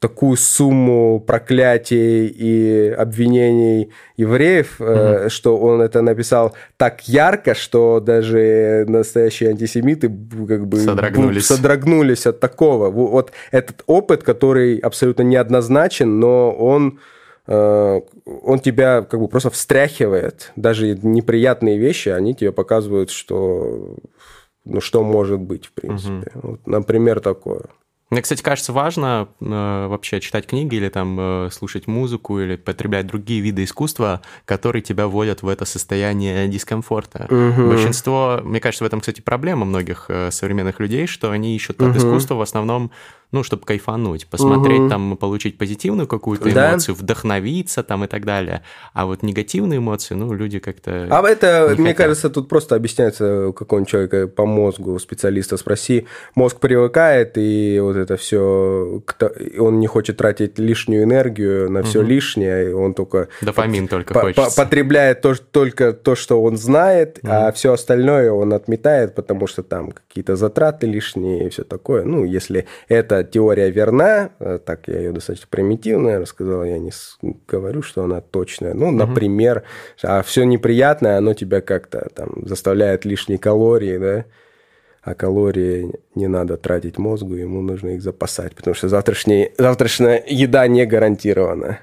[0.03, 5.29] такую сумму проклятий и обвинений евреев, угу.
[5.29, 12.41] что он это написал так ярко, что даже настоящие антисемиты как бы содрогнулись, содрогнулись от
[12.41, 12.89] такого.
[12.89, 16.99] Вот этот опыт, который абсолютно неоднозначен, но он
[17.47, 20.51] э, он тебя как бы просто встряхивает.
[20.57, 23.95] Даже неприятные вещи, они тебе показывают, что
[24.65, 26.29] ну, что может быть, в принципе.
[26.35, 26.47] Угу.
[26.49, 27.61] Вот, например, такое.
[28.13, 33.07] Мне, кстати, кажется важно э, вообще читать книги или там э, слушать музыку или потреблять
[33.07, 37.25] другие виды искусства, которые тебя вводят в это состояние дискомфорта.
[37.31, 37.69] Угу.
[37.69, 41.89] Большинство, мне кажется, в этом, кстати, проблема многих э, современных людей, что они ищут угу.
[41.89, 42.91] от искусства в основном
[43.33, 44.89] ну, чтобы кайфануть, посмотреть угу.
[44.89, 46.71] там, получить позитивную какую-то да?
[46.71, 48.61] эмоцию, вдохновиться там и так далее.
[48.93, 51.07] А вот негативные эмоции, ну, люди как-то...
[51.09, 51.97] А это, мне хотят.
[51.97, 56.05] кажется, тут просто объясняется какого-нибудь человека по мозгу, специалиста спроси.
[56.35, 59.01] Мозг привыкает, и вот это все,
[59.57, 62.09] он не хочет тратить лишнюю энергию на все угу.
[62.09, 63.29] лишнее, и он только...
[63.41, 64.61] Дофамин только хочется.
[64.63, 67.31] Потребляет то, только то, что он знает, угу.
[67.31, 72.03] а все остальное он отметает, потому что там какие-то затраты лишние и все такое.
[72.03, 76.91] Ну, если это теория верна, э, так я ее достаточно примитивно рассказал, я не
[77.47, 78.73] говорю, что она точная.
[78.73, 79.63] Ну, например,
[80.01, 84.25] а все неприятное, оно тебя как-то там заставляет лишние калории, да,
[85.01, 90.67] а калории не надо тратить мозгу, ему нужно их запасать, потому что завтрашняя, завтрашняя еда
[90.67, 91.79] не гарантирована.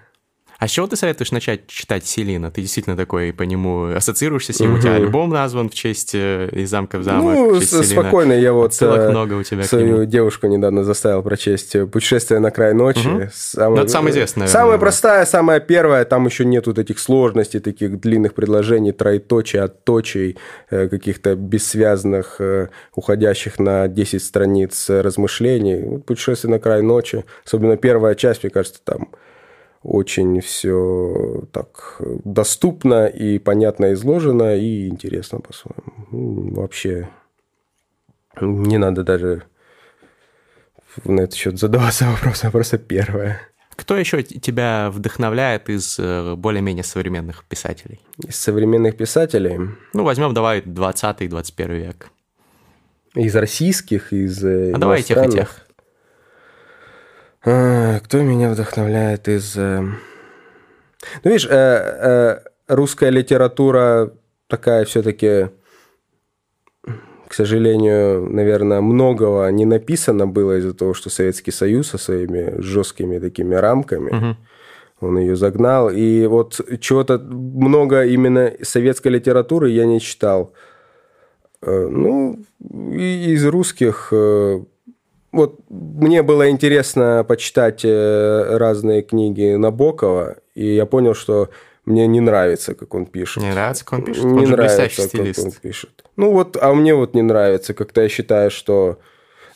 [0.60, 2.50] А с чего ты советуешь начать читать Селина?
[2.50, 4.72] Ты действительно такой по нему ассоциируешься с ним?
[4.72, 4.78] Угу.
[4.78, 7.34] У тебя альбом назван в честь э, «Из замка в замок».
[7.34, 8.34] Ну, спокойно.
[8.34, 12.74] Я вот Ссылок э, много у тебя свою девушку недавно заставил прочесть «Путешествие на край
[12.74, 13.08] ночи».
[13.08, 13.28] Угу.
[13.32, 14.48] Самое, ну, это самое известное.
[14.48, 16.04] Самая простая, самая первая.
[16.04, 20.36] Там еще нету таких сложностей, таких длинных предложений, троеточий, отточий,
[20.68, 22.38] э, каких-то бессвязных,
[22.94, 26.00] уходящих на 10 страниц размышлений.
[26.00, 27.24] «Путешествие на край ночи».
[27.46, 29.08] Особенно первая часть, мне кажется, там
[29.82, 36.54] очень все так доступно и понятно изложено, и интересно по-своему.
[36.54, 37.08] Вообще
[38.40, 39.44] не надо даже
[41.04, 43.40] на этот счет задаваться вопросом, просто первое.
[43.76, 48.00] Кто еще тебя вдохновляет из э, более-менее современных писателей?
[48.22, 49.58] Из современных писателей?
[49.94, 52.10] Ну, возьмем, давай, 20-21 век.
[53.14, 55.66] Из российских, из А давай тех и тех.
[57.42, 59.56] А, кто меня вдохновляет из...
[59.56, 59.94] Э, ну,
[61.24, 64.12] видишь, э, э, русская литература
[64.46, 65.48] такая все-таки,
[67.28, 73.18] к сожалению, наверное, многого не написано было из-за того, что Советский Союз со своими жесткими
[73.18, 74.36] такими рамками, угу.
[75.00, 75.88] Он ее загнал.
[75.88, 80.52] И вот чего-то много именно советской литературы я не читал.
[81.62, 84.12] Э, ну, из русских...
[85.32, 91.50] Вот мне было интересно почитать э, разные книги Набокова, и я понял, что
[91.84, 93.42] мне не нравится, как он пишет.
[93.42, 94.24] Не нравится, как он пишет?
[94.24, 95.60] Не он же нравится, блестящий как он стилист.
[95.60, 96.04] пишет.
[96.16, 97.74] Ну вот, а мне вот не нравится.
[97.74, 98.98] Как-то я считаю, что...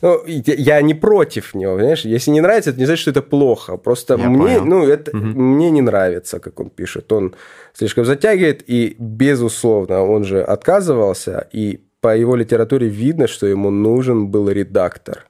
[0.01, 2.05] Ну, я не против него, понимаешь?
[2.05, 3.77] Если не нравится, это не значит, что это плохо.
[3.77, 4.65] Просто Я мне, понял.
[4.65, 7.11] ну, это мне не нравится, как он пишет.
[7.11, 7.33] Он
[7.73, 14.27] слишком затягивает, и, безусловно, он же отказывался, и по его литературе видно, что ему нужен
[14.27, 15.27] был редактор.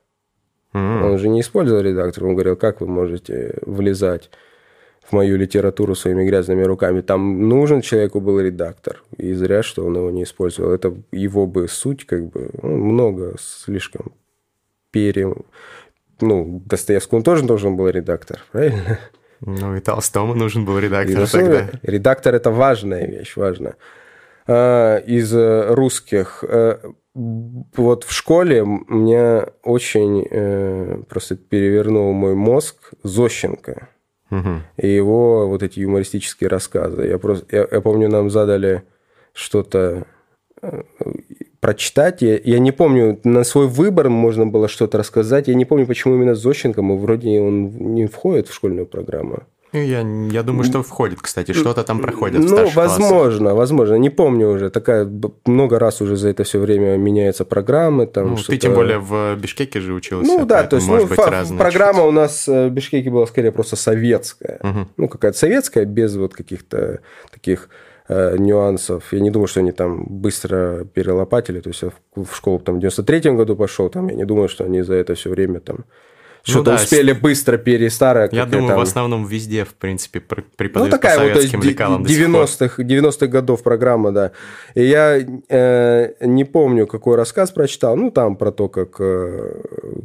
[0.75, 1.03] М.
[1.05, 2.25] Он же не использовал редактор.
[2.25, 4.29] Он говорил, как вы можете влезать
[5.01, 7.01] в мою литературу своими грязными руками.
[7.01, 9.03] Там нужен человеку был редактор.
[9.17, 10.71] И зря, что он его не использовал.
[10.71, 14.11] Это его бы суть, как бы, ну, много слишком
[14.91, 15.33] пере...
[16.21, 18.99] Ну, Достоевскому тоже должен был редактор, правильно?
[19.41, 21.59] Ну и Толстому нужен был редактор И тогда.
[21.61, 23.75] Редактор- Редактор– это важная вещь, важно.
[24.47, 26.77] А, Из э, русских, э,
[27.15, 33.87] вот в школе меня очень э, просто перевернул мой мозг Зощенко
[34.29, 34.63] Мгм.
[34.75, 37.07] и его вот эти юмористические рассказы.
[37.07, 38.83] Я просто, я, я помню, нам задали
[39.33, 40.05] что-то
[40.61, 40.83] э,
[41.61, 42.21] прочитать.
[42.21, 45.47] Я, я не помню, на свой выбор можно было что-то рассказать.
[45.47, 49.43] Я не помню, почему именно Зощенко, мы вроде он не входит в школьную программу.
[49.73, 49.99] Ну, Я,
[50.31, 52.99] я думаю, что входит, кстати, что-то там проходит Ну, старших классах.
[52.99, 53.95] возможно, возможно.
[53.95, 54.69] Не помню уже.
[54.69, 55.09] Такая
[55.45, 58.07] много раз уже за это все время меняются программы.
[58.07, 60.31] Там, Ну, ты тем более в Бишкеке же учился.
[60.31, 63.25] Ну да, то есть может ну, быть разные программа у нас э, в Бишкеке была
[63.27, 64.59] скорее просто советская.
[64.63, 64.87] Мгм.
[64.97, 66.99] Ну, какая-то советская, без вот каких-то
[67.31, 67.69] таких
[68.07, 69.11] э, нюансов.
[69.11, 71.59] Я не думаю, что они там быстро перелопатили.
[71.59, 74.47] То есть я в, в школу там в 93-м году пошел, там я не думаю,
[74.47, 75.79] что они за это все время там
[76.45, 78.31] что-то да, успели быстро перестарать.
[78.31, 81.61] Я думаю, в основном везде, в принципе, пр- Ну, преподают такая по вот, есть, советским
[81.63, 82.45] лекалам сих пор.
[82.45, 84.31] 90-х, 90-х годов программа, да.
[84.75, 87.95] И я э, не помню, какой рассказ прочитал.
[87.97, 88.95] Ну, там про то, как...
[88.99, 89.61] э,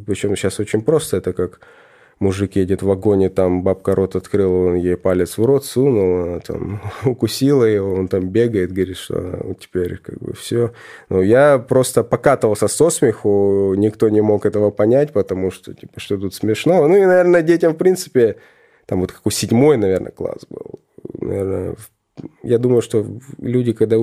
[0.06, 1.18] причем сейчас очень просто.
[1.18, 1.60] Это как
[2.20, 6.40] мужик едет в вагоне, там бабка рот открыла, он ей палец в рот сунул, она
[6.40, 10.72] там укусила его, он там бегает, говорит, что «А, теперь как бы все.
[11.08, 16.18] Ну, я просто покатывался со смеху, никто не мог этого понять, потому что, типа, что
[16.18, 16.86] тут смешно.
[16.86, 18.36] Ну, и, наверное, детям, в принципе,
[18.86, 20.80] там вот как у седьмой, наверное, класс был.
[21.20, 21.76] Наверное,
[22.42, 23.06] я думаю, что
[23.38, 23.96] люди, когда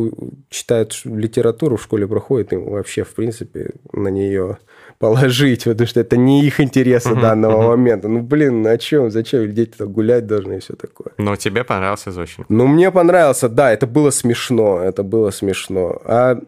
[0.50, 4.58] читают литературу в школе проходят, им вообще, в принципе, на нее
[5.00, 8.08] положить, потому что это не их интересы данного момента.
[8.08, 9.12] Ну, блин, ну, о чем?
[9.12, 9.54] Зачем?
[9.54, 11.14] Дети-то гулять должны и все такое.
[11.18, 12.52] Но тебе понравился Зощенко.
[12.52, 16.02] Ну, мне понравился, да, это было смешно, это было смешно.
[16.06, 16.40] А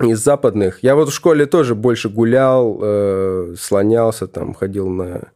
[0.00, 5.32] из западных, я вот в школе тоже больше гулял, э, слонялся, там, ходил на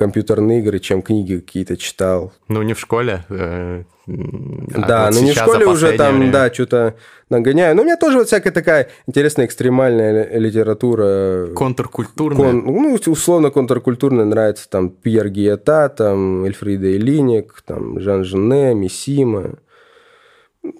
[0.00, 2.32] компьютерные игры, чем книги какие-то читал.
[2.48, 3.22] Ну, не в школе.
[3.28, 6.32] э, а да, вот но не в школе уже там, время.
[6.32, 6.94] да, что-то
[7.28, 7.76] нагоняю.
[7.76, 11.48] Но у меня тоже вот всякая такая интересная экстремальная ли- литература.
[11.54, 12.38] Контркультурная.
[12.50, 19.58] Кон- ну, условно контркультурная нравится там Пьер Гиета, там Эльфрида Элиник, там Жан Жене, Миссима.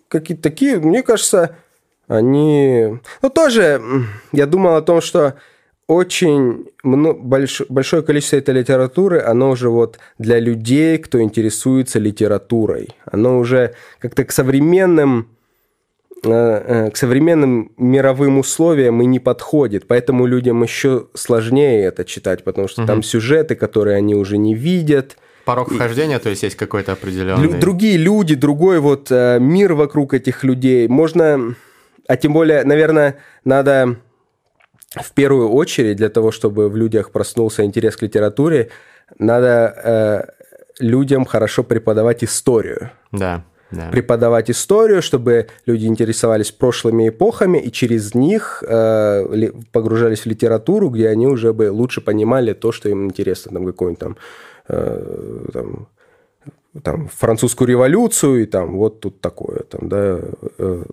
[0.08, 1.56] Какие-то такие, мне кажется,
[2.08, 2.98] они...
[3.22, 3.82] Ну, тоже
[4.32, 5.34] я думал о том, что
[5.90, 12.90] очень больш- большое количество этой литературы, оно уже вот для людей, кто интересуется литературой.
[13.10, 15.26] Оно уже как-то к современным
[16.22, 22.44] э, э, к современным мировым условиям и не подходит, поэтому людям еще сложнее это читать,
[22.44, 26.92] потому что там сюжеты, которые они уже не видят, Порог вхождения, то есть есть какой-то
[26.92, 27.58] определенный...
[27.58, 30.86] Другие люди, другой вот э, мир вокруг этих людей.
[30.86, 31.56] Можно,
[32.06, 33.96] а тем более, наверное, надо
[34.96, 38.70] в первую очередь для того, чтобы в людях проснулся интерес к литературе,
[39.18, 42.90] надо э, людям хорошо преподавать историю.
[43.12, 43.88] Да, да.
[43.92, 50.88] Преподавать историю, чтобы люди интересовались прошлыми эпохами и через них э, ли- погружались в литературу,
[50.90, 54.16] где они уже бы лучше понимали то, что им интересно, там какой-нибудь там,
[54.68, 55.88] э, там
[56.82, 60.20] там, французскую революцию, и там вот тут такое, там, да,
[60.58, 60.84] э,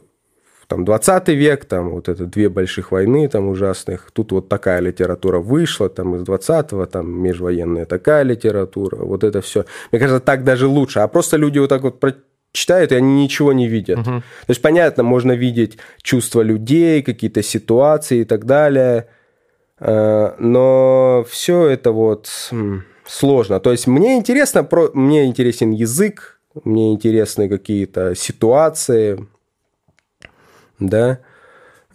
[0.68, 5.40] там 20 век, там вот это две больших войны там ужасных, тут вот такая литература
[5.40, 9.66] вышла, там из 20-го, там межвоенная такая литература, вот это все.
[9.92, 11.00] Мне кажется, так даже лучше.
[11.00, 12.04] А просто люди вот так вот
[12.52, 14.04] читают, и они ничего не видят.
[14.04, 19.08] То есть, понятно, можно видеть чувства людей, какие-то ситуации и так далее,
[19.80, 22.30] э, но все это вот
[23.06, 23.60] сложно.
[23.60, 29.28] То есть мне интересно, мне интересен язык, мне интересны какие-то ситуации,
[30.80, 31.20] да.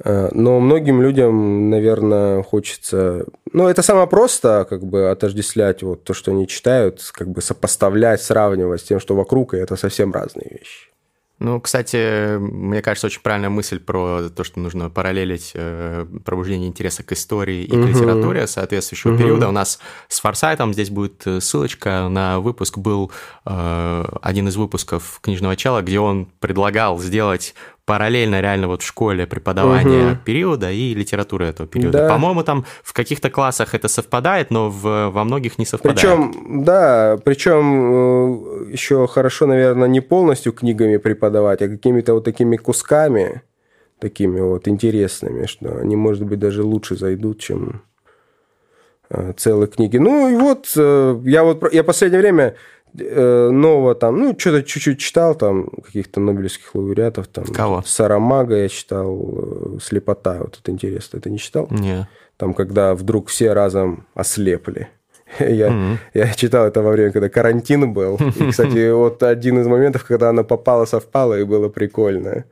[0.05, 3.25] Э, но многим людям, наверное, хочется...
[3.53, 8.23] Ну, это самое просто, как бы, отождествлять вот то, что они читают, как бы сопоставлять,
[8.23, 10.93] сравнивать с тем, что вокруг, и это совсем разные вещи.
[11.43, 17.03] Ну, кстати, мне кажется, очень правильная мысль про то, что нужно параллелить э, пробуждение интереса
[17.03, 19.49] к истории и к литературе соответствующего периода.
[19.49, 22.79] У нас с Форсайтом здесь будет э, ссылочка на выпуск.
[22.79, 23.11] Был
[23.45, 29.27] э, один из выпусков книжного чела, где он предлагал сделать параллельно реально вот в школе
[29.27, 30.19] преподавание угу.
[30.25, 31.99] периода и литературы этого периода.
[31.99, 32.09] Да.
[32.09, 35.99] По-моему, там в каких-то классах это совпадает, но в, во многих не совпадает.
[35.99, 42.57] Причем, да, причем э, еще хорошо, наверное, не полностью книгами преподавать, а какими-то вот такими
[42.57, 43.43] кусками,
[43.99, 47.83] такими вот интересными, что они, может быть, даже лучше зайдут, чем
[49.11, 49.97] э, целые книги.
[49.97, 52.55] Ну и вот, э, я вот, я последнее время
[52.95, 57.45] нового там, ну, что-то чуть-чуть читал, там, каких-то нобелевских лауреатов, там.
[57.47, 57.83] Кого?
[57.87, 61.69] Сарамага я читал, э, Слепота, вот это интересно, ты не читал?
[61.71, 62.09] Не.
[62.37, 64.89] Там, когда вдруг все разом ослепли.
[65.39, 65.97] Я, mm-hmm.
[66.13, 68.17] я читал это во время, когда карантин был.
[68.37, 72.45] И, кстати, вот один из моментов, когда она попала, совпала, и было прикольно.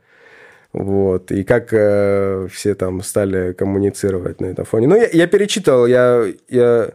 [0.73, 1.31] Вот.
[1.31, 4.87] И как э, все там стали коммуницировать на этом фоне.
[4.87, 6.91] Ну, я, я перечитал, я, я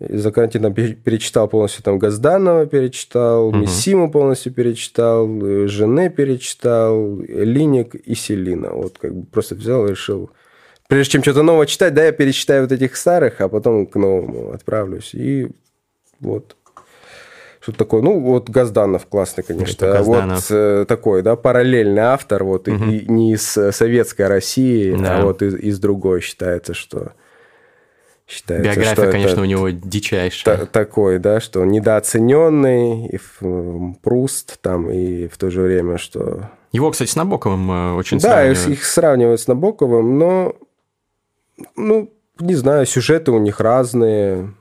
[0.00, 3.58] из-за карантина перечитал полностью там Газданова, перечитал, угу.
[3.58, 8.70] Миссиму полностью перечитал, э, Жене перечитал, Линик и Селина.
[8.70, 10.30] Вот как бы просто взял и решил,
[10.88, 14.52] прежде чем что-то новое читать, да, я перечитаю вот этих старых, а потом к новому
[14.52, 15.14] отправлюсь.
[15.14, 15.48] И
[16.20, 16.56] вот
[17.60, 18.00] что такое.
[18.00, 19.84] Ну, вот Газданов классный, конечно.
[19.84, 22.84] Это вот э, такой, да, параллельный автор, вот угу.
[22.84, 25.18] и, и не из советской России, а да.
[25.18, 27.12] а вот из, из другой считается, что
[28.30, 30.58] считается, Биография, что конечно, это у него дичайшая.
[30.58, 33.18] Та- такой, да, что он недооцененный, и
[34.02, 36.48] Пруст там, и в то же время, что...
[36.72, 38.66] Его, кстати, с Набоковым э, очень да, сравнивают.
[38.66, 40.54] Да, их сравнивают с Набоковым, но,
[41.74, 44.54] ну, не знаю, сюжеты у них разные.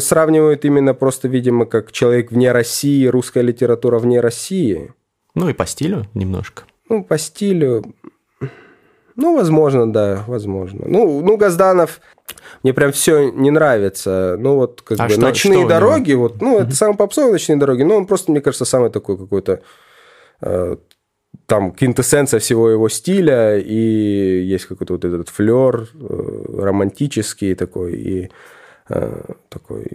[0.00, 4.92] Сравнивают именно просто, видимо, как человек вне России, русская литература вне России.
[5.36, 6.64] Ну и по стилю немножко.
[6.88, 7.84] Ну, по стилю...
[9.20, 10.84] Ну, возможно, да, возможно.
[10.86, 12.00] Ну, ну Газданов
[12.62, 14.36] мне прям все не нравится.
[14.38, 17.56] Ну, вот как а бы что, ночные что дороги, вот, ну, это самые попсовые ночные
[17.56, 19.60] дороги, но он просто, мне кажется, самый такой какой-то
[20.40, 20.76] э,
[21.46, 28.30] там квинтэссенция всего его стиля, и есть какой-то вот этот флер э, романтический такой, и
[28.88, 29.86] э, такой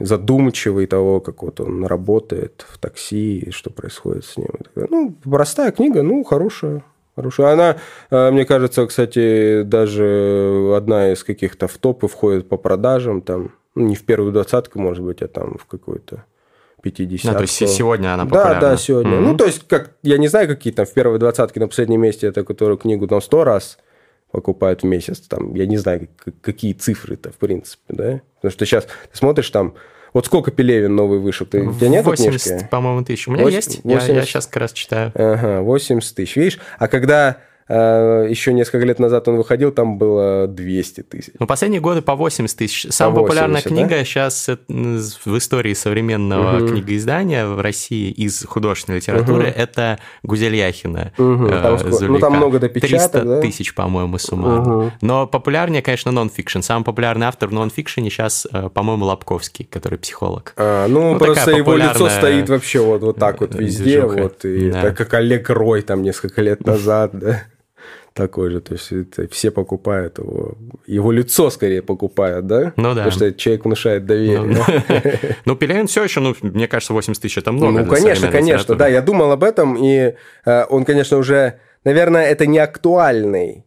[0.00, 4.48] задумчивый того, как вот он работает в такси, и что происходит с ним.
[4.74, 6.84] Ну, простая книга, ну, хорошая.
[7.14, 7.52] Хорошая.
[7.52, 7.76] Она,
[8.10, 13.86] э, мне кажется, кстати, даже одна из каких-то в топы входит по продажам, там, ну,
[13.86, 16.24] не в первую двадцатку, может быть, а там в какую-то
[16.82, 18.54] 50 Ну, то есть сегодня она популярна?
[18.54, 19.12] Да, да, сегодня.
[19.12, 19.20] Mm-hmm.
[19.20, 22.26] Ну, то есть, как, я не знаю, какие там в первой двадцатке на последнем месте,
[22.26, 23.78] это которую книгу там сто раз
[24.30, 26.08] покупают в месяц, там, я не знаю,
[26.40, 28.20] какие цифры-то, в принципе, да?
[28.36, 29.74] Потому что сейчас ты смотришь там
[30.12, 31.46] вот сколько Пелевин новый вышел?
[31.46, 32.68] Ты, у тебя нет 80, книжки?
[32.70, 33.28] по-моему, тысяч.
[33.28, 34.08] У меня 8, есть, 80...
[34.08, 35.12] я, я сейчас как раз читаю.
[35.14, 36.36] Ага, 80 тысяч.
[36.36, 37.38] Видишь, а когда
[37.68, 41.32] еще несколько лет назад он выходил, там было 200 тысяч.
[41.38, 42.86] Ну, последние годы по 80 тысяч.
[42.90, 44.04] Самая по 80, популярная книга да?
[44.04, 46.68] сейчас в истории современного угу.
[46.68, 49.54] книгоиздания в России из художественной литературы угу.
[49.56, 51.12] это Гузель Яхина.
[51.18, 51.48] Угу.
[51.48, 53.40] Там, ну, там много допечаток, 300 да?
[53.40, 54.78] тысяч, по-моему, суммарно.
[54.78, 54.92] Угу.
[55.00, 56.60] Но популярнее, конечно, нон-фикшн.
[56.60, 60.52] Самый популярный автор в нон-фикшене сейчас, э, по-моему, Лобковский, который психолог.
[60.56, 63.82] А, ну, ну просто его лицо стоит вообще вот, вот так вот везде.
[63.82, 64.22] Движуха.
[64.22, 64.82] Вот, и да.
[64.82, 67.42] так как Олег Рой там несколько лет назад, да
[68.14, 68.60] такой же.
[68.60, 70.54] То есть это все покупают его.
[70.86, 72.72] Его лицо скорее покупают, да?
[72.76, 73.04] Ну да.
[73.04, 74.42] Потому что человек внушает доверие.
[74.42, 74.62] Ну,
[75.44, 77.82] ну Пелевин все еще, ну, мне кажется, 80 тысяч это много.
[77.82, 78.74] Ну, конечно, конечно.
[78.74, 83.64] Да, я думал об этом, и э, он, конечно, уже, наверное, это не актуальный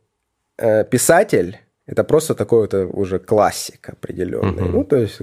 [0.57, 4.69] э, писатель, это просто такой вот уже классик определенный.
[4.69, 5.21] Ну, то есть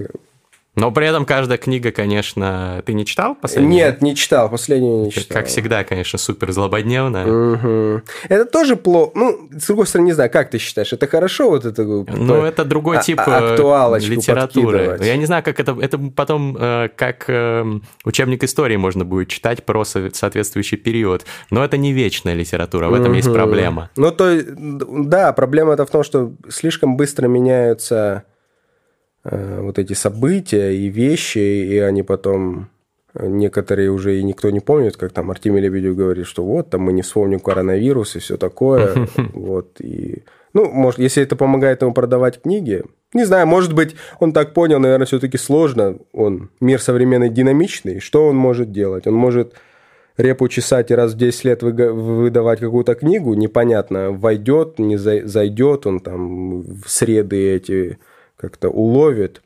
[0.75, 3.73] но при этом каждая книга, конечно, ты не читал последнюю?
[3.73, 5.37] Нет, не читал, последнюю не читал.
[5.37, 7.27] Как всегда, конечно, супер злободневная.
[7.27, 8.01] Угу.
[8.29, 9.11] Это тоже плохо.
[9.13, 11.83] Ну, с другой стороны, не знаю, как ты считаешь, это хорошо вот это?
[11.83, 13.55] Ну, это другой а, тип а,
[13.99, 14.97] литературы.
[15.01, 17.65] Я не знаю, как это, это потом э, как э,
[18.03, 21.25] учебник истории можно будет читать про соответствующий период.
[21.51, 23.15] Но это не вечная литература, в этом угу.
[23.15, 23.91] есть проблема.
[23.95, 28.32] Ну, то да, проблема это в том, что слишком быстро меняются Э,
[29.23, 32.69] вот эти события и вещи, и они потом
[33.13, 36.81] э, некоторые уже и никто не помнит, как там Артемий Лебедев говорит, что вот, там
[36.81, 39.07] мы не вспомним коронавирус и все такое.
[39.33, 40.23] Вот, и...
[40.53, 44.79] Ну, может, если это помогает ему продавать книги, не знаю, может быть, он так понял,
[44.79, 45.97] наверное, все-таки сложно.
[46.13, 47.99] Он мир современный динамичный.
[47.99, 49.07] Что он может делать?
[49.07, 49.53] Он может
[50.17, 55.99] репу чесать и раз в 10 лет выдавать какую-то книгу, непонятно, войдет, не зайдет, он
[55.99, 57.97] там в среды эти
[58.43, 59.41] как-то уловит.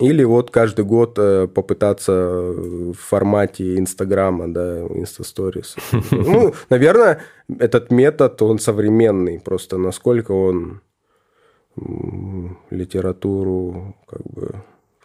[0.00, 5.76] Или вот каждый год э, попытаться в формате Инстаграма, да, Инстасторис.
[6.10, 7.20] Ну, наверное,
[7.60, 10.80] этот метод, он современный, просто насколько он
[12.70, 14.54] литературу как бы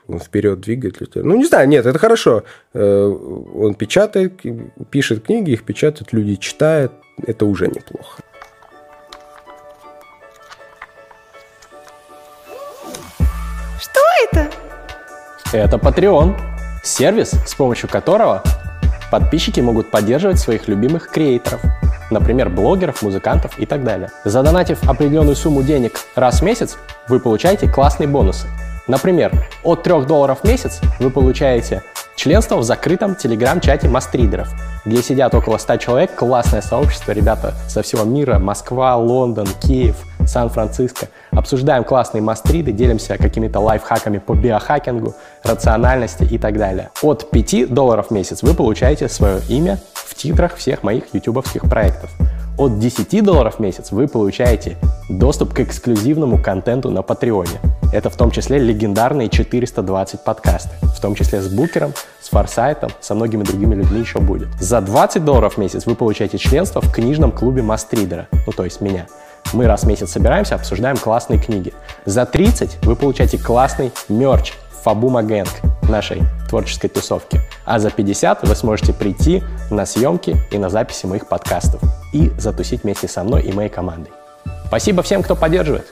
[0.07, 1.29] он вперед двигает литературу.
[1.29, 2.43] Ну, не знаю, нет, это хорошо.
[2.73, 3.05] Э,
[3.55, 4.41] он печатает,
[4.89, 6.91] пишет книги, их печатают, люди читают.
[7.27, 8.21] Это уже неплохо.
[13.79, 14.49] Что это?
[15.51, 16.35] Это Patreon.
[16.83, 18.43] Сервис, с помощью которого
[19.11, 21.61] подписчики могут поддерживать своих любимых креаторов.
[22.11, 24.11] Например, блогеров, музыкантов и так далее.
[24.23, 28.47] Задонатив определенную сумму денег раз в месяц, вы получаете классные бонусы–
[28.87, 29.31] Например,
[29.63, 31.81] от 3 долларов в месяц вы получаете
[32.15, 34.53] членство в закрытом телеграм-чате мастридеров,
[34.85, 41.07] где сидят около 100 человек, классное сообщество, ребята со всего мира, Москва, Лондон, Киев, Сан-Франциско.
[41.31, 46.89] Обсуждаем классные мастриды, делимся какими-то лайфхаками по биохакингу, рациональности и так далее.
[47.01, 52.09] От 5 долларов в месяц вы получаете свое имя в титрах всех моих ютубовских проектов.
[52.57, 54.77] От 10 долларов в месяц вы получаете
[55.09, 57.59] доступ к эксклюзивному контенту на Патреоне.
[57.91, 63.13] Это в том числе легендарные 420 подкасты, в том числе с Букером, с Форсайтом, со
[63.13, 64.47] многими другими людьми еще будет.
[64.59, 68.79] За 20 долларов в месяц вы получаете членство в книжном клубе Мастридера, ну то есть
[68.79, 69.05] меня.
[69.53, 71.73] Мы раз в месяц собираемся, обсуждаем классные книги.
[72.05, 75.49] За 30 вы получаете классный мерч Фабума Гэнг
[75.89, 77.41] нашей творческой тусовки.
[77.65, 81.81] А за 50 вы сможете прийти на съемки и на записи моих подкастов
[82.13, 84.11] и затусить вместе со мной и моей командой.
[84.67, 85.87] Спасибо всем, кто поддерживает.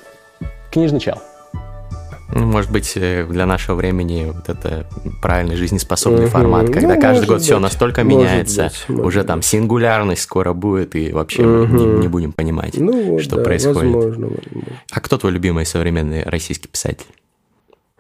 [0.72, 1.18] Книжный чел.
[2.36, 4.88] Ну, может быть, э, для нашего времени вот это
[5.22, 6.30] правильный жизнеспособный угу.
[6.30, 7.46] формат, когда ну, каждый год быть.
[7.46, 9.28] все настолько может меняется, быть, уже быть.
[9.28, 11.76] там сингулярность скоро будет, и вообще угу.
[11.76, 13.94] не, не будем понимать, ну, вот, что да, происходит.
[13.94, 14.74] Возможно, возможно.
[14.92, 17.06] А кто твой любимый современный российский писатель?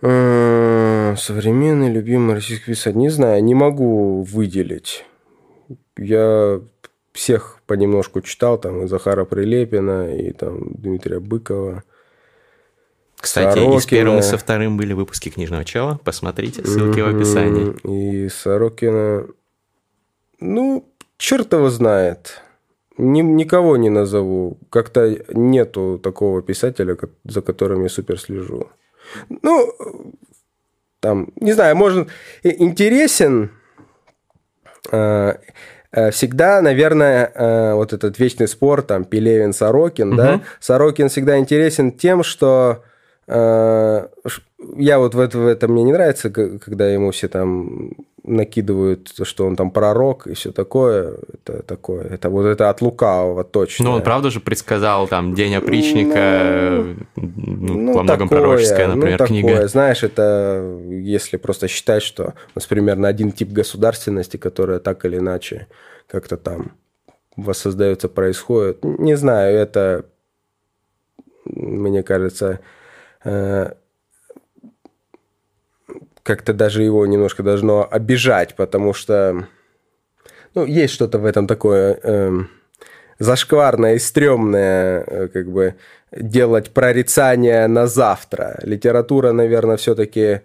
[0.02, 2.98] Э, современный любимый российский писатель.
[2.98, 5.06] Не знаю, не могу выделить.
[5.98, 6.60] Я
[7.14, 11.84] всех понемножку читал, там и Захара Прилепина, и там Дмитрия Быкова.
[13.24, 13.78] Кстати, Сорокина.
[13.78, 15.98] и с первым, и со вторым были выпуски книжного чела.
[16.04, 17.74] Посмотрите, ссылки в описании.
[17.88, 19.28] И Сорокина.
[20.42, 20.86] Ну,
[21.18, 22.42] черт его знает.
[22.98, 24.58] Ни, никого не назову.
[24.70, 28.68] Как-то нету такого писателя, за которым я супер слежу.
[29.30, 29.74] Ну,
[31.00, 32.10] там, не знаю, может,
[32.44, 33.52] интересен
[34.92, 35.36] э,
[35.94, 40.18] э, всегда, наверное, э, вот этот вечный спор, там, Пелевин, Сорокин, угу.
[40.18, 42.84] да, Сорокин всегда интересен тем, что
[43.28, 47.92] я вот в, это, в этом мне не нравится, когда ему все там
[48.24, 51.18] накидывают, что он там пророк и все такое.
[51.34, 52.04] Это такое.
[52.06, 53.86] Это вот это от лукавого точно.
[53.86, 57.24] Ну, он правда же предсказал там День опричника, ну,
[57.56, 59.48] ну, ну, во многом такое, пророческая, ну, например, ну, книга.
[59.50, 59.68] Такое.
[59.68, 65.18] Знаешь, это если просто считать, что у нас примерно один тип государственности, которая так или
[65.18, 65.68] иначе
[66.08, 66.72] как-то там
[67.36, 68.84] воссоздается, происходит.
[68.84, 70.06] Не знаю, это,
[71.46, 72.83] мне кажется, э,
[76.24, 79.48] как-то даже его немножко должно обижать, потому что
[80.56, 82.32] ну, есть что-то в этом такое э,
[83.20, 85.76] зашкварное и стрёмное, э, как бы
[86.12, 88.60] делать прорицание на завтра.
[88.64, 90.42] Литература, наверное, все-таки...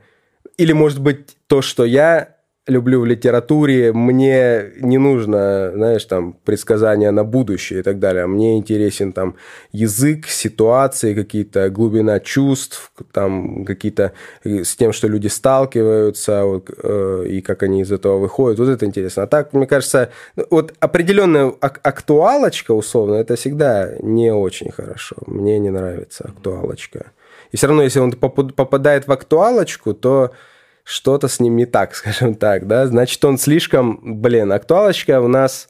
[0.56, 2.37] Или, может быть, то, что я
[2.68, 8.26] люблю в литературе, мне не нужно, знаешь, там, предсказания на будущее и так далее.
[8.26, 9.36] Мне интересен там
[9.72, 14.12] язык, ситуации, какие-то глубина чувств, там какие-то
[14.44, 18.58] э, с тем, что люди сталкиваются, вот, э, и как они из этого выходят.
[18.58, 19.24] Вот это интересно.
[19.24, 25.16] А так, мне кажется, ну, вот определенная ак- актуалочка, условно, это всегда не очень хорошо.
[25.26, 27.12] Мне не нравится актуалочка.
[27.50, 30.32] И все равно, если он попадает в актуалочку, то
[30.88, 35.68] что-то с ним не так, скажем так, да, значит, он слишком, блин, актуалочка у нас,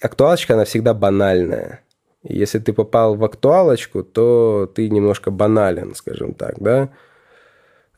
[0.00, 1.80] актуалочка, она всегда банальная.
[2.22, 6.90] Если ты попал в актуалочку, то ты немножко банален, скажем так, да,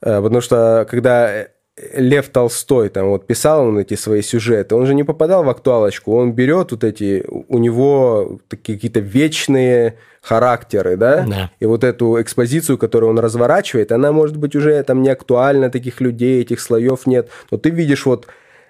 [0.01, 4.95] э, потому что когда Лев Толстой там вот писал он эти свои сюжеты, он же
[4.95, 11.27] не попадал в актуалочку, он берет вот эти, у него какие-то вечные характеры, да?
[11.27, 15.69] да, и вот эту экспозицию, которую он разворачивает, она может быть уже там не актуальна,
[15.69, 18.29] таких людей, этих слоев нет, но ты видишь вот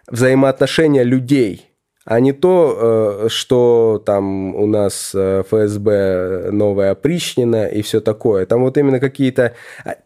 [0.09, 1.74] взаимоотношения людей,
[2.05, 8.45] а не то, э, что там у нас э, ФСБ новая опричнина и все такое.
[8.45, 9.55] Там вот именно какие-то...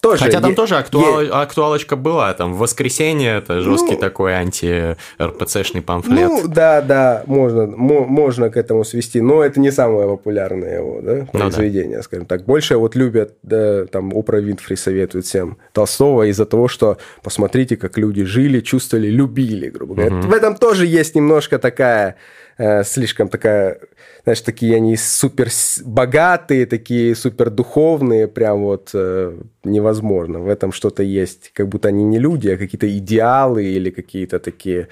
[0.00, 1.20] Тоже Хотя там е- тоже актуал...
[1.20, 2.32] е- актуалочка была.
[2.34, 6.28] Там в воскресенье это жесткий ну, такой анти-РПЦшный памфлет.
[6.28, 9.20] Ну, да, да, можно, можно к этому свести.
[9.20, 12.02] Но это не самое популярное его да, произведение, ну, да.
[12.02, 12.44] скажем так.
[12.44, 17.98] Больше вот любят, да, там, Опра Винфри советует всем Толстого из-за того, что посмотрите, как
[17.98, 20.16] люди жили, чувствовали, любили, грубо говоря.
[20.18, 20.28] Угу.
[20.28, 22.16] В этом тоже есть немножко такая такая,
[22.58, 23.78] э, слишком такая,
[24.24, 25.48] знаешь, такие они супер
[25.84, 30.40] богатые, такие супер духовные, прям вот э, невозможно.
[30.40, 34.88] В этом что-то есть, как будто они не люди, а какие-то идеалы или какие-то такие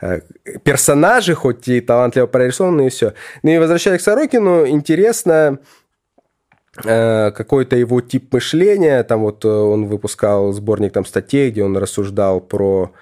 [0.00, 0.20] э,
[0.64, 3.12] персонажи, хоть и талантливо прорисованные, и все.
[3.42, 5.58] Ну и возвращаясь к Сорокину, интересно
[6.84, 9.02] э, какой-то его тип мышления.
[9.04, 12.92] Там вот э, он выпускал сборник там статей, где он рассуждал про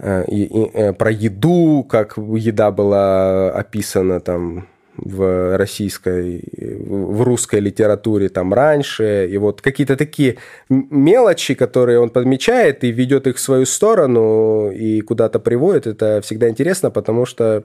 [0.00, 8.28] и, и, э, про еду, как еда была описана там в российской, в русской литературе
[8.28, 10.38] там раньше, и вот какие-то такие
[10.68, 16.48] мелочи, которые он подмечает и ведет их в свою сторону и куда-то приводит, это всегда
[16.48, 17.64] интересно, потому что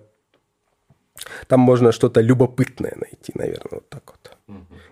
[1.47, 4.22] там можно что-то любопытное найти, наверное, вот так вот.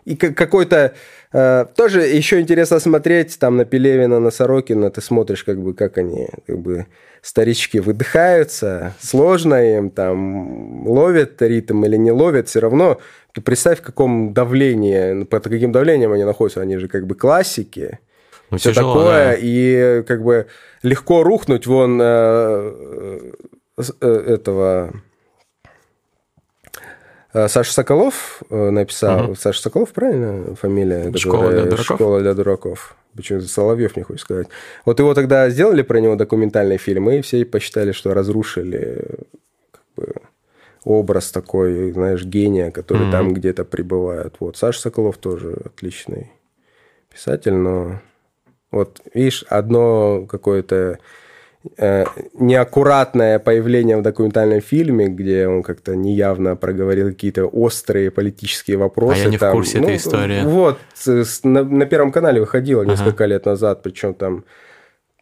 [0.05, 0.93] И какой-то
[1.31, 5.97] э, тоже еще интересно смотреть там на Пелевина, на Сорокина, ты смотришь как бы как
[5.97, 6.87] они как бы
[7.21, 12.99] старички выдыхаются, сложно им там ловят ритм или не ловят, все равно.
[13.33, 17.99] Ты представь, в каком давлении, под каким давлением они находятся, они же как бы классики,
[18.49, 19.37] ну, все тяжело, такое, да.
[19.39, 20.47] и как бы
[20.83, 23.31] легко рухнуть вон э,
[23.77, 24.97] э, этого э,
[27.33, 29.35] Саша Соколов э, написал, угу.
[29.35, 31.15] Саша Соколов, правильно фамилия?
[31.15, 31.85] Школа для дураков.
[31.85, 32.95] Школа для дураков.
[33.15, 34.47] Почему-то Соловьев не хочет сказать.
[34.85, 39.05] Вот его тогда сделали про него документальный фильм, и все посчитали, что разрушили
[39.71, 40.13] как бы,
[40.83, 43.11] образ такой, знаешь, гения, который mm-hmm.
[43.11, 44.35] там где-то пребывает.
[44.39, 46.31] Вот Саша Соколов тоже отличный
[47.09, 48.01] писатель, но
[48.71, 50.97] вот видишь, одно какое-то Э,
[51.77, 59.21] неаккуратное появление в документальном фильме, где он как-то неявно проговорил какие-то острые политические вопросы.
[59.21, 60.41] А я не там, в курсе ну, этой истории.
[60.43, 60.79] Вот,
[61.43, 63.33] на, на Первом канале выходило несколько ага.
[63.33, 64.43] лет назад, причем там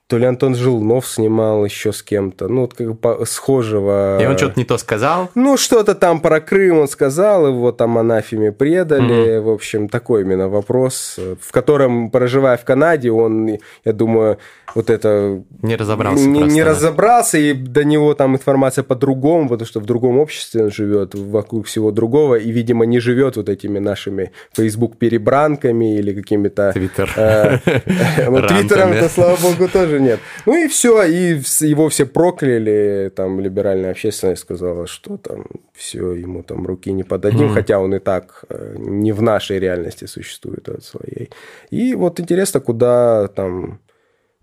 [0.09, 4.19] то ли Антон Жилнов снимал еще с кем-то, ну, вот как бы схожего.
[4.19, 5.29] И он что-то не то сказал?
[5.35, 9.37] Ну, что-то там про Крым он сказал, его там анафеме предали.
[9.37, 9.41] Mm-hmm.
[9.41, 14.39] В общем, такой именно вопрос, в котором, проживая в Канаде, он, я думаю,
[14.73, 15.43] вот это...
[15.61, 16.69] Не разобрался Не, просто, не да.
[16.69, 21.67] разобрался, и до него там информация по-другому, потому что в другом обществе он живет, вокруг
[21.67, 26.71] всего другого, и, видимо, не живет вот этими нашими Facebook-перебранками или какими-то...
[26.73, 27.11] Твиттер.
[27.15, 27.57] Э,
[28.27, 30.19] ну, Твиттером-то, слава богу, тоже нет.
[30.45, 36.43] Ну и все, и его все прокляли, там либеральная общественность сказала, что там все, ему
[36.43, 37.53] там руки не подадим, mm-hmm.
[37.53, 41.29] хотя он и так э, не в нашей реальности существует от своей.
[41.69, 43.79] И вот интересно, куда там...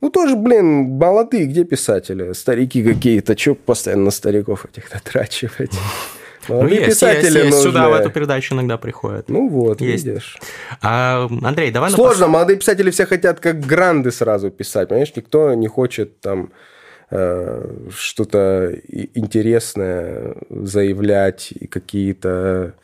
[0.01, 2.33] Ну, тоже, блин, молодые, где писатели?
[2.35, 5.73] Старики какие-то, что постоянно на стариков этих дотрачивать?
[6.49, 7.63] Ну, есть, писатели есть, есть.
[7.63, 9.29] Сюда в эту передачу иногда приходят.
[9.29, 10.05] Ну вот, есть.
[10.05, 10.39] видишь.
[10.83, 11.91] А, Андрей, давай...
[11.91, 12.33] Сложно, на...
[12.33, 15.13] молодые писатели все хотят как гранды сразу писать, понимаешь?
[15.17, 16.51] Никто не хочет там
[17.11, 18.75] э, что-то
[19.15, 22.75] интересное заявлять и какие-то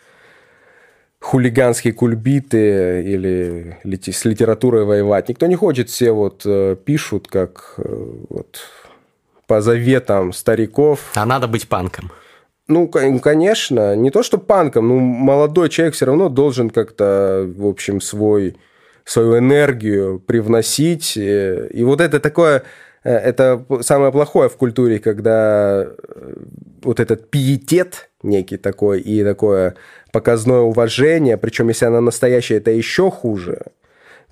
[1.22, 5.28] хулиганские кульбиты или с литературой воевать.
[5.28, 7.82] Никто не хочет, все вот э, пишут как э,
[8.28, 8.60] вот
[9.46, 11.12] по заветам стариков.
[11.14, 12.10] А надо быть панком.
[12.72, 18.00] Ну, конечно, не то что панком, но молодой человек все равно должен как-то, в общем,
[18.00, 18.56] свой,
[19.04, 21.16] свою энергию привносить.
[21.16, 22.62] И вот это такое,
[23.04, 26.34] э, это самое плохое в культуре, когда э,
[26.82, 29.74] вот этот пиетет некий такой и такое
[30.10, 33.62] показное уважение, причем если она настоящая, это еще хуже–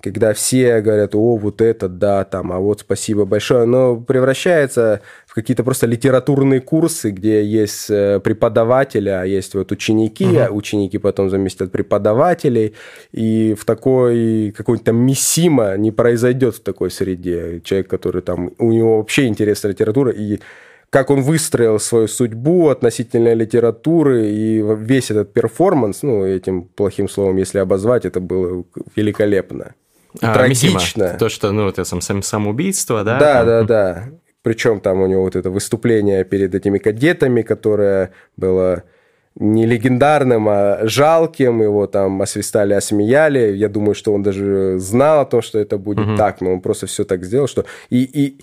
[0.01, 5.33] когда все говорят, о, вот это, да, там, а вот спасибо большое, но превращается в
[5.33, 10.39] какие-то просто литературные курсы, где есть э, преподаватели, а есть вот ученики, угу.
[10.39, 12.73] а ученики потом заместят преподавателей,
[13.11, 17.61] и в такой какой-то миссима не произойдет в такой среде.
[17.63, 20.39] Человек, который там, у него вообще интересная литература, и
[20.91, 27.37] как он выстроил свою судьбу относительно литературы, и весь этот перформанс, ну, этим плохим словом,
[27.37, 28.65] если обозвать, это было
[28.97, 29.73] великолепно.
[30.19, 31.15] А, Трагично.
[31.17, 33.19] То, что, ну, это сам, сам, самоубийство, да?
[33.19, 34.09] Да, да, да.
[34.41, 38.83] Причем там у него вот это выступление перед этими кадетами, которое было
[39.35, 41.61] не легендарным, а жалким.
[41.61, 43.55] Его там освистали, осмеяли.
[43.55, 46.17] Я думаю, что он даже знал о том, что это будет угу.
[46.17, 47.65] так, но он просто все так сделал, что...
[47.89, 48.39] И, и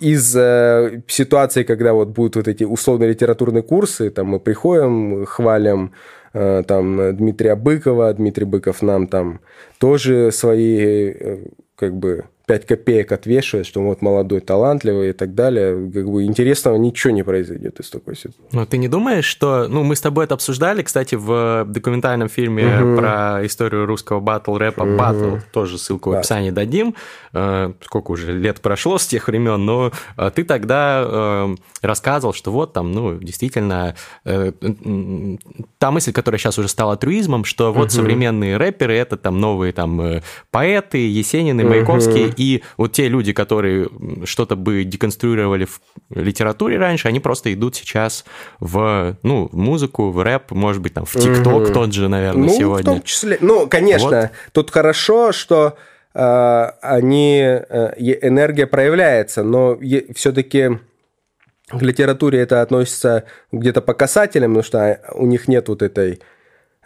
[0.00, 5.92] из э, ситуации, когда вот будут вот эти условные литературные курсы, там мы приходим, хвалим
[6.34, 9.40] э, там Дмитрия Быкова, Дмитрий Быков нам там
[9.78, 11.38] тоже свои э,
[11.74, 16.76] как бы 5 копеек отвешивает, что вот молодой, талантливый и так далее, как бы интересного
[16.76, 18.42] ничего не произойдет из такой ситуации.
[18.52, 19.68] Ну, ты не думаешь, что...
[19.68, 22.96] Ну, мы с тобой это обсуждали, кстати, в документальном фильме угу.
[22.96, 24.96] про историю русского батл-рэпа угу.
[24.96, 26.62] «Батл», тоже ссылку в описании да.
[26.62, 26.94] дадим.
[27.34, 32.50] Э, сколько уже лет прошло с тех времен, но э, ты тогда э, рассказывал, что
[32.50, 33.94] вот там, ну, действительно,
[34.24, 37.90] та мысль, которая сейчас уже стала трюизмом, что вот угу.
[37.90, 43.88] современные рэперы— это там новые там поэты, Есенины, Маяковские, и вот те люди, которые
[44.24, 45.80] что-то бы деконструировали в
[46.10, 48.24] литературе раньше, они просто идут сейчас
[48.60, 51.72] в, ну, в музыку, в рэп, может быть, там, в ТикТок угу.
[51.72, 52.82] тот же, наверное, ну, сегодня.
[52.82, 53.38] в том числе.
[53.40, 54.30] Ну, конечно, вот.
[54.52, 55.76] тут хорошо, что
[56.14, 59.78] э, они, э, энергия проявляется, но
[60.14, 60.78] все-таки
[61.70, 66.20] в литературе это относится где-то по касателям, потому что у них нет вот этой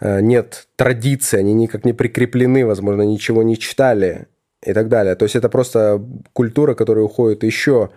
[0.01, 4.27] э, нет традиции, они никак не прикреплены, возможно, ничего не читали
[4.65, 5.15] и так далее.
[5.15, 6.01] То есть это просто
[6.33, 7.89] культура, которая уходит еще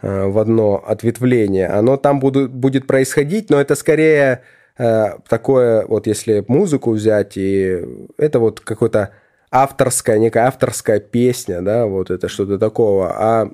[0.00, 1.68] э, в одно ответвление.
[1.68, 4.42] Оно там будет, будет происходить, но это скорее
[4.78, 7.84] э, такое, вот если музыку взять, и
[8.18, 9.10] это вот какое-то
[9.50, 13.12] авторская, некая авторская песня, да, вот это что-то такого.
[13.16, 13.50] А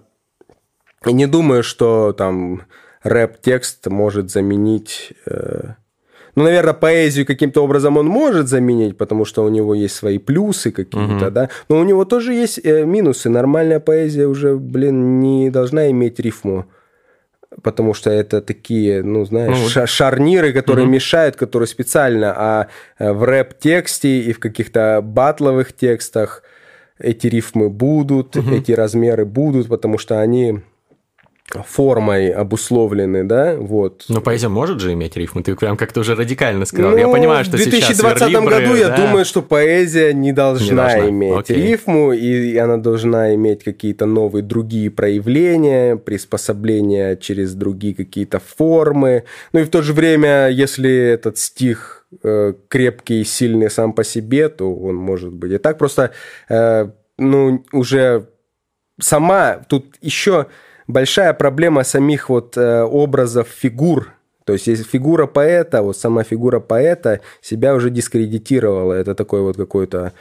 [1.05, 2.63] не думаю, что там
[3.03, 5.75] рэп-текст может заменить э,
[6.35, 10.71] ну, наверное, поэзию каким-то образом он может заменить, потому что у него есть свои плюсы
[10.71, 11.31] какие-то, угу.
[11.31, 11.49] да.
[11.69, 13.29] Но у него тоже есть э, минусы.
[13.29, 16.67] Нормальная поэзия уже, блин, не должна иметь рифму.
[17.63, 20.95] Потому что это такие, ну, знаешь, ну, шарниры, которые угу.
[20.95, 22.33] мешают, которые специально.
[22.35, 22.69] А
[22.99, 26.43] э, в рэп-тексте и в каких-то батловых текстах
[26.99, 28.55] эти рифмы будут, угу.
[28.55, 30.61] эти размеры будут, потому что они
[31.51, 34.05] формой обусловлены, да, вот.
[34.09, 36.93] Но поэзия может же иметь рифмы, ты прям как-то уже радикально сказал.
[36.93, 40.75] Ну, я понимаю, что В 2020 сейчас году я думаю, что поэзия не должна, не
[40.75, 41.09] должна.
[41.11, 41.57] иметь Окей.
[41.57, 49.25] рифму, и она должна иметь какие-то новые другие проявления, приспособления через другие какие-то формы.
[49.53, 54.05] Ну и в то же время, если этот стих э, крепкий и сильный сам по
[54.05, 55.77] себе, то он может быть и так.
[55.77, 56.13] Просто,
[56.49, 56.89] э,
[57.19, 58.29] ну, уже
[59.01, 60.47] сама тут еще
[60.87, 64.13] большая проблема самих вот э, образов фигур.
[64.45, 68.95] То есть, если фигура поэта, вот сама фигура поэта себя уже дискредитировала.
[68.95, 70.13] Это такой вот какой-то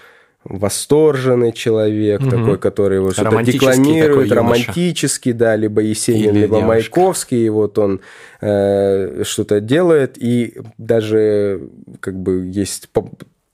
[0.43, 2.29] восторженный человек, угу.
[2.29, 6.67] такой, который вот что-то декламирует, романтический, да, либо Есенин, Или либо девушка.
[6.67, 8.01] Маяковский, и вот он
[8.41, 11.61] э, что-то делает, и даже
[11.99, 12.89] как бы есть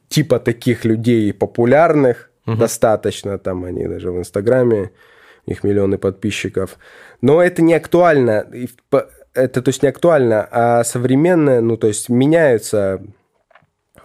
[0.07, 2.55] типа таких людей популярных угу.
[2.55, 4.91] достаточно, там они даже в Инстаграме
[5.47, 6.77] них миллионы подписчиков.
[7.21, 8.47] Но это не актуально.
[9.33, 13.01] Это, то есть, не актуально, а современное, ну, то есть, меняются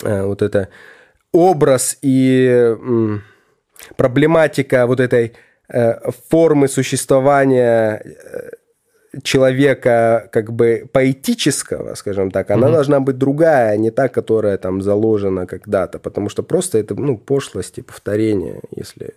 [0.02, 0.68] э, вот это
[1.32, 3.18] образ и э,
[3.96, 5.32] проблематика вот этой
[5.68, 8.50] э, формы существования э,
[9.22, 12.72] человека как бы поэтического, скажем так, она mm-hmm.
[12.72, 17.18] должна быть другая, а не та, которая там заложена когда-то, потому что просто это ну
[17.18, 19.14] пошлость и повторение, если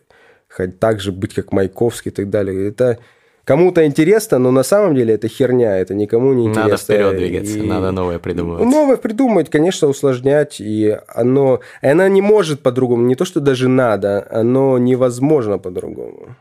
[0.55, 2.69] хоть так же быть, как Майковский и так далее.
[2.69, 2.99] Это
[3.43, 6.71] кому-то интересно, но на самом деле это херня, это никому не интересно.
[6.71, 7.61] Надо вперед двигаться, и...
[7.61, 8.65] надо новое придумывать.
[8.65, 14.27] Новое придумать, конечно, усложнять, и оно, она не может по-другому, не то, что даже надо,
[14.29, 16.35] оно невозможно по-другому.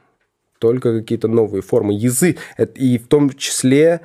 [0.58, 1.92] Только какие-то новые формы.
[1.92, 2.38] Язык,
[2.76, 4.00] и в том числе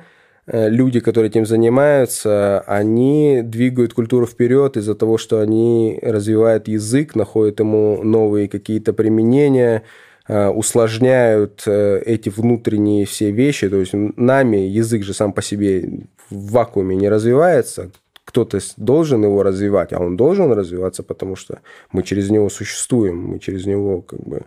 [0.52, 7.60] люди, которые этим занимаются, они двигают культуру вперед из-за того, что они развивают язык, находят
[7.60, 9.84] ему новые какие-то применения,
[10.26, 13.68] э, усложняют э, эти внутренние все вещи.
[13.68, 15.88] То есть нами язык же сам по себе
[16.30, 17.90] в вакууме не развивается.
[18.24, 21.60] Кто-то должен его развивать, а он должен развиваться, потому что
[21.92, 24.42] мы через него существуем, мы через него как бы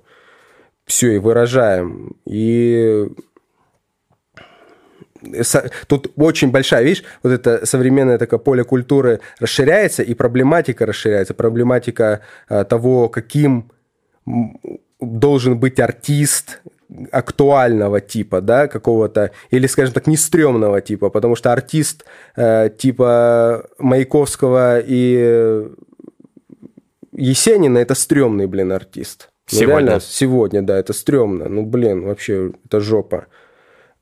[0.85, 2.15] все и выражаем.
[2.25, 3.07] И
[5.87, 12.21] тут очень большая, видишь, вот это современное такое поле культуры расширяется, и проблематика расширяется, проблематика
[12.47, 13.71] а, того, каким
[14.99, 16.61] должен быть артист
[17.11, 22.05] актуального типа, да, какого-то, или, скажем так, не стрёмного типа, потому что артист
[22.35, 25.67] э, типа Маяковского и
[27.13, 29.29] Есенина– это стрёмный, блин, артист.
[29.51, 29.79] Ну, сегодня?
[29.79, 31.49] реально, сегодня, да, это стрёмно.
[31.49, 33.27] Ну, блин, вообще, это жопа.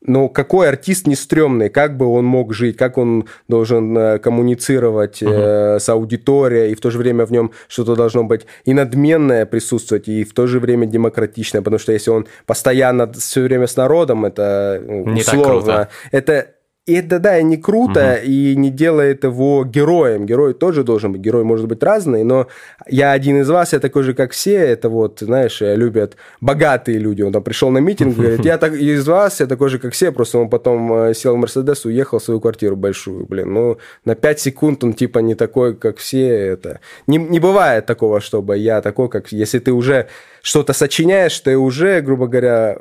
[0.06, 5.22] Но какой артист не стрёмный, как бы он мог жить, как он должен э, коммуницировать
[5.22, 5.80] uh-huh.
[5.80, 10.08] с аудиторией, и в то же время в нем что-то должно быть и надменное присутствовать,
[10.08, 14.26] и в то же время демократичное, потому что если он постоянно все время с народом,
[14.26, 16.48] это не условно, это
[16.92, 18.30] и это, да, и не круто, угу.
[18.30, 20.26] и не делает его героем.
[20.26, 21.22] Герой тоже должен быть.
[21.22, 22.48] Герой может быть разный, но
[22.88, 24.56] я один из вас, я такой же, как все.
[24.56, 27.22] Это вот, знаешь, любят богатые люди.
[27.22, 30.12] Он там пришел на митинг, говорит, я так, из вас, я такой же, как все.
[30.12, 33.26] Просто он потом э, сел в Мерседес, уехал в свою квартиру большую.
[33.26, 36.28] Блин, ну, на 5 секунд он типа не такой, как все.
[36.28, 39.32] Это не, не бывает такого, чтобы я такой, как...
[39.32, 40.08] Если ты уже
[40.42, 42.78] что-то сочиняешь, ты уже, грубо говоря,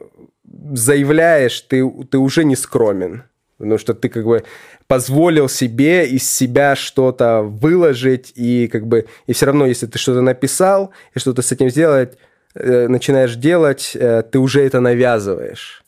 [0.72, 3.22] заявляешь, ты, ты уже не скромен.
[3.60, 4.42] Потому что ты как бы
[4.86, 10.22] позволил себе из себя что-то выложить, и как бы, и все равно, если ты что-то
[10.22, 12.16] написал, и что-то с этим сделать,
[12.54, 15.84] э, начинаешь делать, э, ты уже это навязываешь.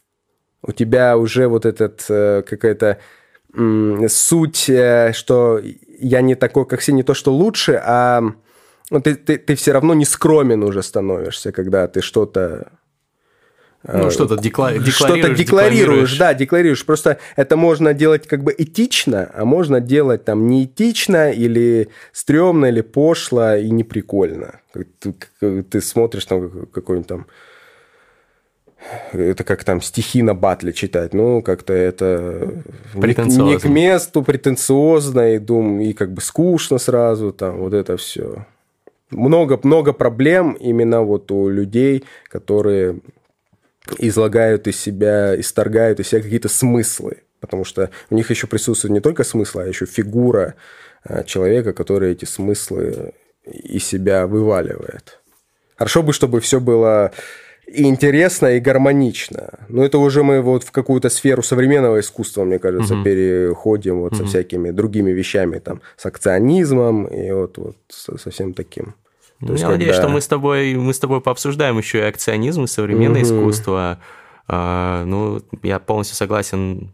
[0.62, 2.98] У тебя уже вот этот э, какая-то
[3.54, 5.60] э, суть, э, что
[5.98, 8.22] я не такой, как все, не то, что лучше, а
[8.90, 12.72] ну, ты, ты, ты все равно не скромен уже становишься, когда ты что-то
[13.85, 14.72] ну, что-то декла...
[14.72, 14.95] декларируешь.
[14.95, 16.87] Что-то декларируешь, да, декларируешь.
[16.87, 22.80] Просто это можно делать как бы этично, а можно делать там неэтично или стрёмно, или
[22.80, 24.61] пошло и неприкольно.
[25.01, 27.26] Ты, ты смотришь там какой-нибудь там
[29.12, 32.62] это как там стихи на батле читать, ну, как-то это
[32.95, 37.97] не, не к месту, претенциозно, и, дум, и как бы скучно сразу, там, вот это
[37.97, 38.45] все.
[39.11, 43.01] Много-много проблем именно вот у людей, которые
[43.99, 49.01] излагают из себя, исторгают из себя какие-то смыслы, потому что у них еще присутствует не
[49.01, 50.55] только смысл, а еще фигура
[51.05, 53.14] а, человека, который эти смыслы
[53.45, 55.20] из себя вываливает.
[55.76, 57.12] Хорошо бы, чтобы все было
[57.66, 59.51] и интересно, и гармонично.
[59.68, 63.05] Но это уже мы вот в какую-то сферу современного искусства, мне кажется, угу.
[63.05, 64.22] переходим вот угу.
[64.22, 68.95] со всякими другими вещами, там, с акционизмом и вот, вот со всем таким.
[69.47, 69.78] То есть, Я когда...
[69.78, 73.28] надеюсь, что мы с тобой мы с тобой пообсуждаем еще и акционизм, и современное угу.
[73.28, 73.99] искусство.
[74.49, 76.93] А, ну, я полностью согласен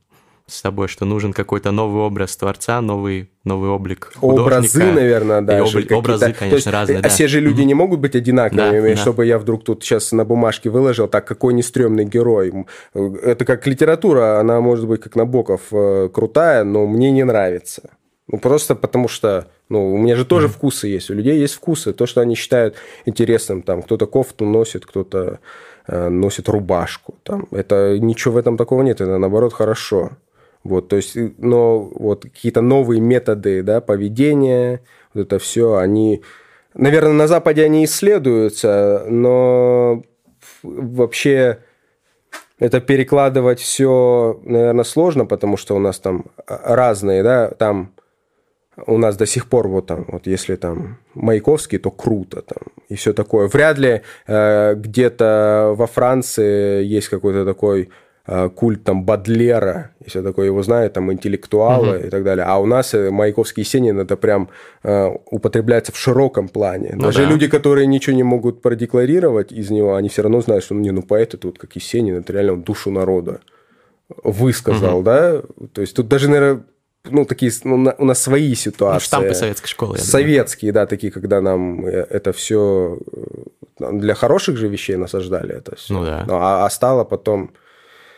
[0.49, 4.13] с тобой, что нужен какой-то новый образ творца, новый, новый облик.
[4.21, 5.61] Образы, наверное, да.
[5.61, 7.09] Обли- образы, конечно, есть, разные, да.
[7.11, 9.29] Все же люди не могут быть одинаковыми, да, чтобы да.
[9.29, 12.67] я вдруг тут сейчас на бумажке выложил, так, какой нестрёмный герой.
[12.95, 17.91] Это как литература, она может быть, как Набоков, э, крутая, но мне не нравится.
[18.31, 20.51] Ну, просто потому что ну, у меня же тоже mm-hmm.
[20.51, 21.11] вкусы есть.
[21.11, 21.93] У людей есть вкусы.
[21.93, 22.77] То, что они считают
[23.07, 23.63] интересным.
[23.63, 25.41] Там кто-то кофту носит, кто-то
[25.87, 27.15] э, носит рубашку.
[27.23, 27.47] Там.
[27.51, 29.01] Это ничего в этом такого нет.
[29.01, 30.11] Это наоборот хорошо.
[30.65, 34.83] Вот, то есть, но вот какие-то новые методы да, поведения,
[35.15, 36.23] вот это все, они,
[36.75, 40.03] наверное, на Западе они исследуются, но
[40.63, 41.61] вообще
[42.59, 47.93] это перекладывать все, наверное, сложно, потому что у нас там разные, да, там
[48.87, 52.95] у нас до сих пор вот там, вот если там Маяковский, то круто там и
[52.95, 53.49] все такое.
[53.49, 57.91] Вряд ли э, где-то во Франции есть какой-то такой
[58.27, 62.07] э, культ там Бадлера, и все такое, его знают там интеллектуалы угу.
[62.07, 62.45] и так далее.
[62.47, 64.49] А у нас э, Маяковский и Сенин это прям
[64.83, 66.91] э, употребляется в широком плане.
[66.95, 67.31] Ну, Даже да.
[67.31, 70.91] люди, которые ничего не могут продекларировать из него, они все равно знают, что ну, не,
[70.91, 73.41] ну поэт это вот как и Сенин, это реально душу народа
[74.23, 75.05] высказал, угу.
[75.05, 75.43] да?
[75.73, 76.63] То есть тут даже, наверное,
[77.11, 78.97] ну, такие, ну, у нас свои ситуации.
[78.97, 79.99] Ну, штампы советской школы.
[79.99, 82.99] Советские, да, такие, когда нам э, это все
[83.79, 85.95] э, для хороших же вещей насаждали это все.
[85.95, 86.25] Ну да.
[86.27, 87.51] Ну, а, а стало потом...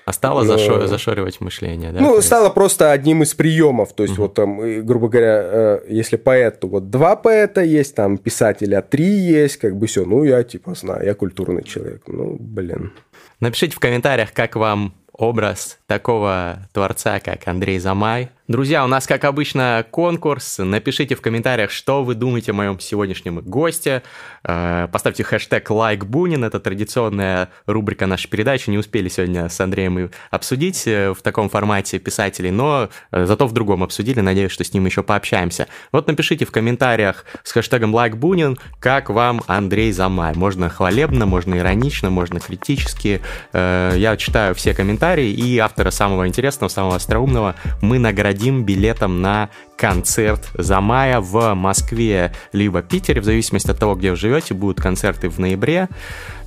[0.06, 2.00] А стало ну, зашор, зашоривать мышление, да?
[2.00, 3.92] Ну, стало просто одним из приемов.
[3.92, 4.22] То есть, угу.
[4.22, 9.06] вот там, грубо говоря, э, если поэт, то вот два поэта есть, там писателя три
[9.06, 10.04] есть, как бы все.
[10.04, 12.02] Ну, я типа знаю, я культурный человек.
[12.06, 12.92] Ну, блин.
[13.40, 18.30] Напишите в комментариях, как вам образ такого творца, как Андрей Замай.
[18.50, 20.58] Друзья, у нас, как обычно, конкурс.
[20.58, 24.02] Напишите в комментариях, что вы думаете о моем сегодняшнем госте.
[24.42, 26.42] Э, поставьте хэштег лайк Бунин.
[26.42, 28.68] Это традиционная рубрика нашей передачи.
[28.68, 33.52] Не успели сегодня с Андреем обсудить э, в таком формате писателей, но э, зато в
[33.52, 34.18] другом обсудили.
[34.18, 35.68] Надеюсь, что с ним еще пообщаемся.
[35.92, 40.34] Вот напишите в комментариях с хэштегом лайк Бунин, как вам Андрей Замай.
[40.34, 43.20] Можно хвалебно, можно иронично, можно критически.
[43.52, 49.50] Я читаю все комментарии, и автора самого интересного, самого остроумного мы наградим дадим билетом на
[49.76, 54.54] концерт за мая в Москве либо Питере, в зависимости от того, где вы живете.
[54.54, 55.88] Будут концерты в ноябре.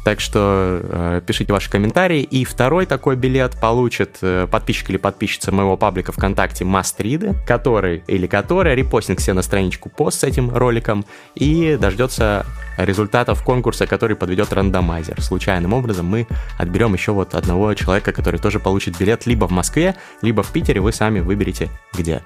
[0.03, 2.21] Так что э, пишите ваши комментарии.
[2.21, 8.27] И второй такой билет получит э, подписчик или подписчица моего паблика ВКонтакте Мастриды, который или
[8.27, 12.45] которая репостинг себе на страничку пост с этим роликом и дождется
[12.77, 15.21] результатов конкурса, который подведет рандомайзер.
[15.21, 16.27] Случайным образом мы
[16.57, 20.81] отберем еще вот одного человека, который тоже получит билет либо в Москве, либо в Питере.
[20.81, 22.21] Вы сами выберете где.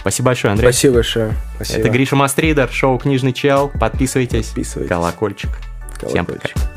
[0.00, 0.70] Спасибо большое, Андрей.
[0.70, 1.32] Спасибо большое.
[1.56, 1.80] Спасибо.
[1.80, 3.72] Это Гриша Мастридер, шоу «Книжный чел».
[3.80, 4.48] Подписывайтесь.
[4.48, 4.88] Подписывайтесь.
[4.88, 5.50] Колокольчик.
[5.98, 6.10] Колокольчик.
[6.10, 6.75] Всем пока.